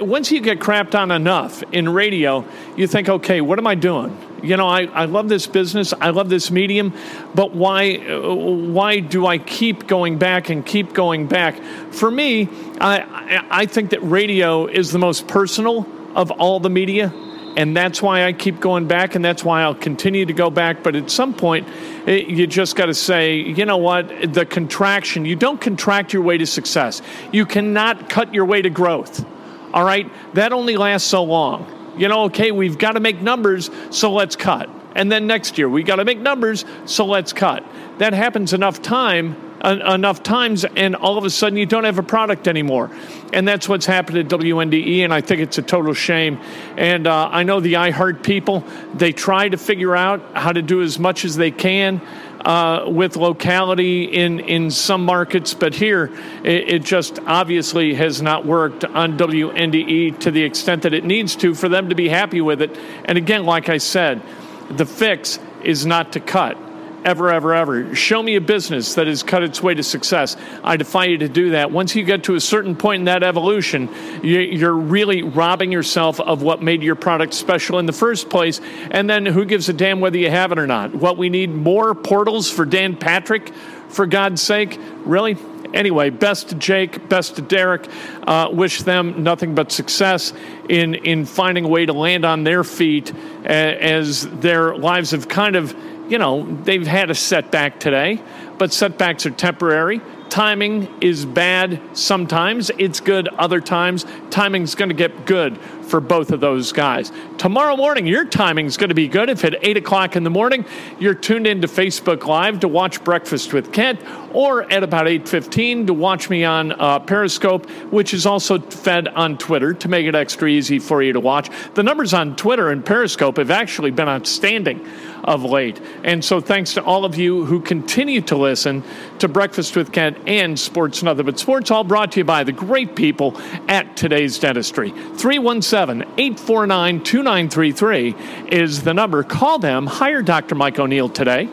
once 0.00 0.30
you 0.30 0.40
get 0.40 0.60
crapped 0.60 0.94
on 0.94 1.10
enough 1.10 1.62
in 1.72 1.88
radio, 1.88 2.44
you 2.76 2.86
think, 2.86 3.08
okay, 3.08 3.40
what 3.40 3.58
am 3.58 3.66
I 3.66 3.74
doing? 3.74 4.16
You 4.44 4.56
know, 4.56 4.68
I, 4.68 4.84
I 4.84 5.04
love 5.06 5.28
this 5.28 5.46
business, 5.46 5.92
I 6.00 6.10
love 6.10 6.28
this 6.28 6.50
medium, 6.50 6.92
but 7.34 7.54
why, 7.54 7.96
uh, 7.96 8.34
why 8.34 9.00
do 9.00 9.26
I 9.26 9.38
keep 9.38 9.86
going 9.86 10.18
back 10.18 10.50
and 10.50 10.64
keep 10.64 10.92
going 10.92 11.26
back? 11.26 11.62
For 11.90 12.10
me, 12.10 12.48
I, 12.80 13.44
I 13.50 13.66
think 13.66 13.90
that 13.90 14.00
radio 14.00 14.66
is 14.66 14.92
the 14.92 14.98
most 14.98 15.26
personal 15.26 15.86
of 16.14 16.30
all 16.30 16.60
the 16.60 16.70
media 16.70 17.12
and 17.56 17.76
that's 17.76 18.02
why 18.02 18.24
I 18.24 18.32
keep 18.32 18.60
going 18.60 18.88
back, 18.88 19.14
and 19.14 19.24
that's 19.24 19.44
why 19.44 19.62
I'll 19.62 19.74
continue 19.74 20.26
to 20.26 20.32
go 20.32 20.50
back. 20.50 20.82
But 20.82 20.96
at 20.96 21.10
some 21.10 21.34
point, 21.34 21.68
it, 22.06 22.26
you 22.26 22.46
just 22.46 22.74
got 22.74 22.86
to 22.86 22.94
say, 22.94 23.36
you 23.36 23.64
know 23.64 23.76
what? 23.76 24.32
The 24.32 24.44
contraction, 24.44 25.24
you 25.24 25.36
don't 25.36 25.60
contract 25.60 26.12
your 26.12 26.22
way 26.22 26.38
to 26.38 26.46
success. 26.46 27.00
You 27.32 27.46
cannot 27.46 28.08
cut 28.08 28.34
your 28.34 28.44
way 28.44 28.62
to 28.62 28.70
growth. 28.70 29.24
All 29.72 29.84
right? 29.84 30.10
That 30.34 30.52
only 30.52 30.76
lasts 30.76 31.08
so 31.08 31.22
long. 31.24 31.70
You 31.96 32.08
know, 32.08 32.24
okay, 32.24 32.50
we've 32.52 32.78
got 32.78 32.92
to 32.92 33.00
make 33.00 33.20
numbers, 33.20 33.70
so 33.90 34.12
let's 34.12 34.36
cut. 34.36 34.70
And 34.94 35.10
then 35.10 35.26
next 35.26 35.58
year, 35.58 35.68
we've 35.68 35.86
got 35.86 35.96
to 35.96 36.04
make 36.04 36.20
numbers, 36.20 36.64
so 36.86 37.04
let's 37.04 37.32
cut. 37.32 37.64
That 37.98 38.12
happens 38.12 38.52
enough 38.52 38.82
time 38.82 39.36
enough 39.64 40.22
times, 40.22 40.64
and 40.64 40.94
all 40.94 41.16
of 41.16 41.24
a 41.24 41.30
sudden 41.30 41.56
you 41.56 41.66
don't 41.66 41.84
have 41.84 41.98
a 41.98 42.02
product 42.02 42.48
anymore. 42.48 42.90
And 43.32 43.48
that's 43.48 43.68
what's 43.68 43.86
happened 43.86 44.18
at 44.18 44.28
WNDE, 44.28 45.00
and 45.00 45.12
I 45.12 45.20
think 45.20 45.40
it's 45.40 45.58
a 45.58 45.62
total 45.62 45.94
shame. 45.94 46.38
And 46.76 47.06
uh, 47.06 47.28
I 47.32 47.42
know 47.44 47.60
the 47.60 47.74
iHeart 47.74 48.22
people, 48.22 48.62
they 48.94 49.12
try 49.12 49.48
to 49.48 49.56
figure 49.56 49.96
out 49.96 50.20
how 50.34 50.52
to 50.52 50.62
do 50.62 50.82
as 50.82 50.98
much 50.98 51.24
as 51.24 51.36
they 51.36 51.50
can. 51.50 52.00
Uh, 52.44 52.84
with 52.88 53.16
locality 53.16 54.04
in, 54.04 54.38
in 54.38 54.70
some 54.70 55.02
markets, 55.02 55.54
but 55.54 55.74
here 55.74 56.12
it, 56.44 56.74
it, 56.74 56.82
just 56.82 57.18
obviously 57.20 57.94
has 57.94 58.20
not 58.20 58.44
worked 58.44 58.84
on 58.84 59.16
WNDE 59.16 60.18
to 60.18 60.30
the 60.30 60.42
extent 60.42 60.82
that 60.82 60.92
it 60.92 61.06
needs 61.06 61.36
to 61.36 61.54
for 61.54 61.70
them 61.70 61.88
to 61.88 61.94
be 61.94 62.06
happy 62.06 62.42
with 62.42 62.60
it. 62.60 62.78
And 63.06 63.16
again, 63.16 63.46
like 63.46 63.70
I 63.70 63.78
said, 63.78 64.20
the 64.68 64.84
fix 64.84 65.38
is 65.62 65.86
not 65.86 66.12
to 66.12 66.20
cut 66.20 66.58
ever, 67.04 67.30
ever, 67.30 67.54
ever. 67.54 67.94
Show 67.94 68.22
me 68.22 68.36
a 68.36 68.40
business 68.40 68.94
that 68.94 69.06
has 69.06 69.22
cut 69.22 69.42
its 69.42 69.62
way 69.62 69.74
to 69.74 69.82
success. 69.82 70.36
I 70.62 70.76
defy 70.76 71.04
you 71.04 71.18
to 71.18 71.28
do 71.28 71.50
that. 71.50 71.70
Once 71.70 71.94
you 71.94 72.02
get 72.04 72.24
to 72.24 72.34
a 72.34 72.40
certain 72.40 72.74
point 72.74 73.00
in 73.00 73.04
that 73.04 73.22
evolution, 73.22 73.88
you're 74.22 74.74
really 74.74 75.22
robbing 75.22 75.70
yourself 75.70 76.18
of 76.20 76.42
what 76.42 76.62
made 76.62 76.82
your 76.82 76.94
product 76.94 77.34
special 77.34 77.78
in 77.78 77.86
the 77.86 77.92
first 77.92 78.30
place. 78.30 78.60
And 78.90 79.08
then 79.08 79.26
who 79.26 79.44
gives 79.44 79.68
a 79.68 79.72
damn 79.72 80.00
whether 80.00 80.18
you 80.18 80.30
have 80.30 80.52
it 80.52 80.58
or 80.58 80.66
not? 80.66 80.94
What 80.94 81.18
we 81.18 81.28
need 81.28 81.50
more 81.50 81.94
portals 81.94 82.50
for 82.50 82.64
Dan 82.64 82.96
Patrick, 82.96 83.52
for 83.88 84.06
God's 84.06 84.42
sake? 84.42 84.78
Really? 85.04 85.36
Anyway, 85.74 86.08
best 86.08 86.50
to 86.50 86.54
Jake, 86.54 87.08
best 87.08 87.34
to 87.34 87.42
Derek. 87.42 87.88
Uh, 88.24 88.48
wish 88.52 88.82
them 88.82 89.24
nothing 89.24 89.56
but 89.56 89.72
success 89.72 90.32
in 90.68 90.94
in 90.94 91.26
finding 91.26 91.64
a 91.64 91.68
way 91.68 91.84
to 91.84 91.92
land 91.92 92.24
on 92.24 92.44
their 92.44 92.62
feet 92.62 93.12
as 93.44 94.28
their 94.38 94.76
lives 94.76 95.10
have 95.10 95.28
kind 95.28 95.56
of 95.56 95.74
you 96.08 96.18
know, 96.18 96.44
they've 96.62 96.86
had 96.86 97.10
a 97.10 97.14
setback 97.14 97.80
today, 97.80 98.20
but 98.58 98.72
setbacks 98.72 99.26
are 99.26 99.30
temporary. 99.30 100.00
Timing 100.28 100.88
is 101.00 101.24
bad 101.24 101.80
sometimes, 101.92 102.70
it's 102.76 102.98
good 102.98 103.28
other 103.28 103.60
times. 103.60 104.04
Timing's 104.30 104.74
going 104.74 104.88
to 104.88 104.94
get 104.94 105.26
good 105.26 105.58
for 105.84 106.00
both 106.00 106.32
of 106.32 106.40
those 106.40 106.72
guys. 106.72 107.12
Tomorrow 107.38 107.76
morning, 107.76 108.06
your 108.06 108.24
timing's 108.24 108.76
going 108.76 108.88
to 108.88 108.94
be 108.94 109.06
good. 109.06 109.28
If 109.28 109.44
at 109.44 109.64
8 109.64 109.76
o'clock 109.76 110.16
in 110.16 110.24
the 110.24 110.30
morning 110.30 110.64
you're 110.98 111.14
tuned 111.14 111.46
into 111.46 111.68
Facebook 111.68 112.24
Live 112.26 112.60
to 112.60 112.68
watch 112.68 113.04
Breakfast 113.04 113.52
with 113.52 113.72
Kent, 113.72 114.00
or 114.32 114.70
at 114.72 114.82
about 114.82 115.06
8.15 115.06 115.86
to 115.86 115.94
watch 115.94 116.28
me 116.28 116.42
on 116.42 116.72
uh, 116.72 116.98
Periscope, 116.98 117.70
which 117.92 118.12
is 118.12 118.26
also 118.26 118.58
fed 118.58 119.08
on 119.08 119.38
Twitter 119.38 119.72
to 119.74 119.88
make 119.88 120.06
it 120.06 120.14
extra 120.16 120.48
easy 120.48 120.78
for 120.78 121.02
you 121.02 121.12
to 121.12 121.20
watch. 121.20 121.48
The 121.74 121.82
numbers 121.82 122.12
on 122.12 122.34
Twitter 122.34 122.70
and 122.70 122.84
Periscope 122.84 123.36
have 123.36 123.52
actually 123.52 123.92
been 123.92 124.08
outstanding 124.08 124.84
of 125.24 125.44
late. 125.44 125.80
And 126.02 126.24
so 126.24 126.40
thanks 126.40 126.74
to 126.74 126.84
all 126.84 127.04
of 127.04 127.16
you 127.16 127.44
who 127.44 127.60
continue 127.60 128.20
to 128.22 128.36
listen 128.36 128.82
to 129.18 129.28
Breakfast 129.28 129.76
with 129.76 129.92
Kent 129.92 130.18
and 130.26 130.58
Sports 130.58 131.02
Nothing 131.02 131.26
But 131.26 131.38
Sports, 131.38 131.70
all 131.70 131.84
brought 131.84 132.12
to 132.12 132.20
you 132.20 132.24
by 132.24 132.44
the 132.44 132.52
great 132.52 132.96
people 132.96 133.40
at 133.68 133.96
Today's 133.96 134.38
Dentistry. 134.38 134.90
317 134.90 136.02
849 136.18 137.02
2933 137.02 138.14
is 138.48 138.82
the 138.82 138.94
number. 138.94 139.22
Call 139.22 139.58
them. 139.58 139.86
Hire 139.86 140.22
Dr. 140.22 140.54
Mike 140.54 140.78
O'Neill 140.78 141.08
today. 141.08 141.48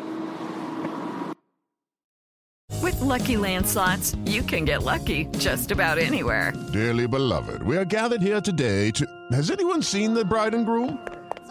With 2.81 2.99
Lucky 2.99 3.37
Land 3.37 3.67
slots, 3.67 4.15
you 4.25 4.41
can 4.41 4.65
get 4.65 4.83
lucky 4.83 5.25
just 5.37 5.71
about 5.71 5.97
anywhere. 5.99 6.53
Dearly 6.73 7.07
beloved, 7.07 7.61
we 7.63 7.77
are 7.77 7.85
gathered 7.85 8.21
here 8.21 8.41
today 8.41 8.91
to. 8.91 9.05
Has 9.31 9.51
anyone 9.51 9.83
seen 9.83 10.13
the 10.13 10.25
bride 10.25 10.53
and 10.53 10.65
groom? 10.65 10.97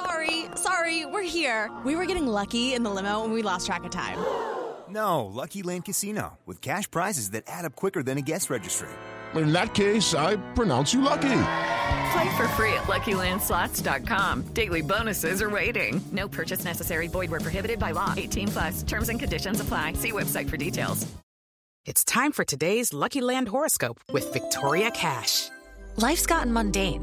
Sorry, 0.04 0.44
sorry, 0.54 1.06
we're 1.06 1.22
here. 1.22 1.70
We 1.84 1.96
were 1.96 2.06
getting 2.06 2.26
lucky 2.26 2.74
in 2.74 2.82
the 2.82 2.90
limo 2.90 3.24
and 3.24 3.32
we 3.32 3.42
lost 3.42 3.66
track 3.66 3.84
of 3.84 3.90
time. 3.90 4.18
No, 4.88 5.26
Lucky 5.26 5.62
Land 5.62 5.84
Casino, 5.84 6.38
with 6.46 6.60
cash 6.60 6.90
prizes 6.90 7.30
that 7.30 7.44
add 7.46 7.64
up 7.64 7.76
quicker 7.76 8.02
than 8.02 8.18
a 8.18 8.22
guest 8.22 8.50
registry. 8.50 8.88
In 9.34 9.52
that 9.52 9.74
case, 9.74 10.14
I 10.14 10.36
pronounce 10.54 10.92
you 10.92 11.00
lucky. 11.00 11.42
Play 12.12 12.36
for 12.36 12.48
free 12.56 12.72
at 12.72 12.88
LuckyLandSlots.com. 12.88 14.42
Daily 14.52 14.80
bonuses 14.82 15.40
are 15.42 15.50
waiting. 15.50 16.00
No 16.10 16.26
purchase 16.26 16.64
necessary. 16.64 17.06
Void 17.06 17.30
where 17.30 17.40
prohibited 17.40 17.78
by 17.78 17.92
law. 17.92 18.14
18 18.16 18.48
plus. 18.48 18.82
Terms 18.82 19.08
and 19.08 19.20
conditions 19.20 19.60
apply. 19.60 19.92
See 19.94 20.10
website 20.10 20.50
for 20.50 20.56
details. 20.56 21.06
It's 21.86 22.04
time 22.04 22.32
for 22.32 22.44
today's 22.44 22.92
Lucky 22.92 23.20
Land 23.20 23.48
horoscope 23.48 24.00
with 24.12 24.32
Victoria 24.32 24.90
Cash. 24.90 25.48
Life's 25.96 26.26
gotten 26.26 26.52
mundane, 26.52 27.02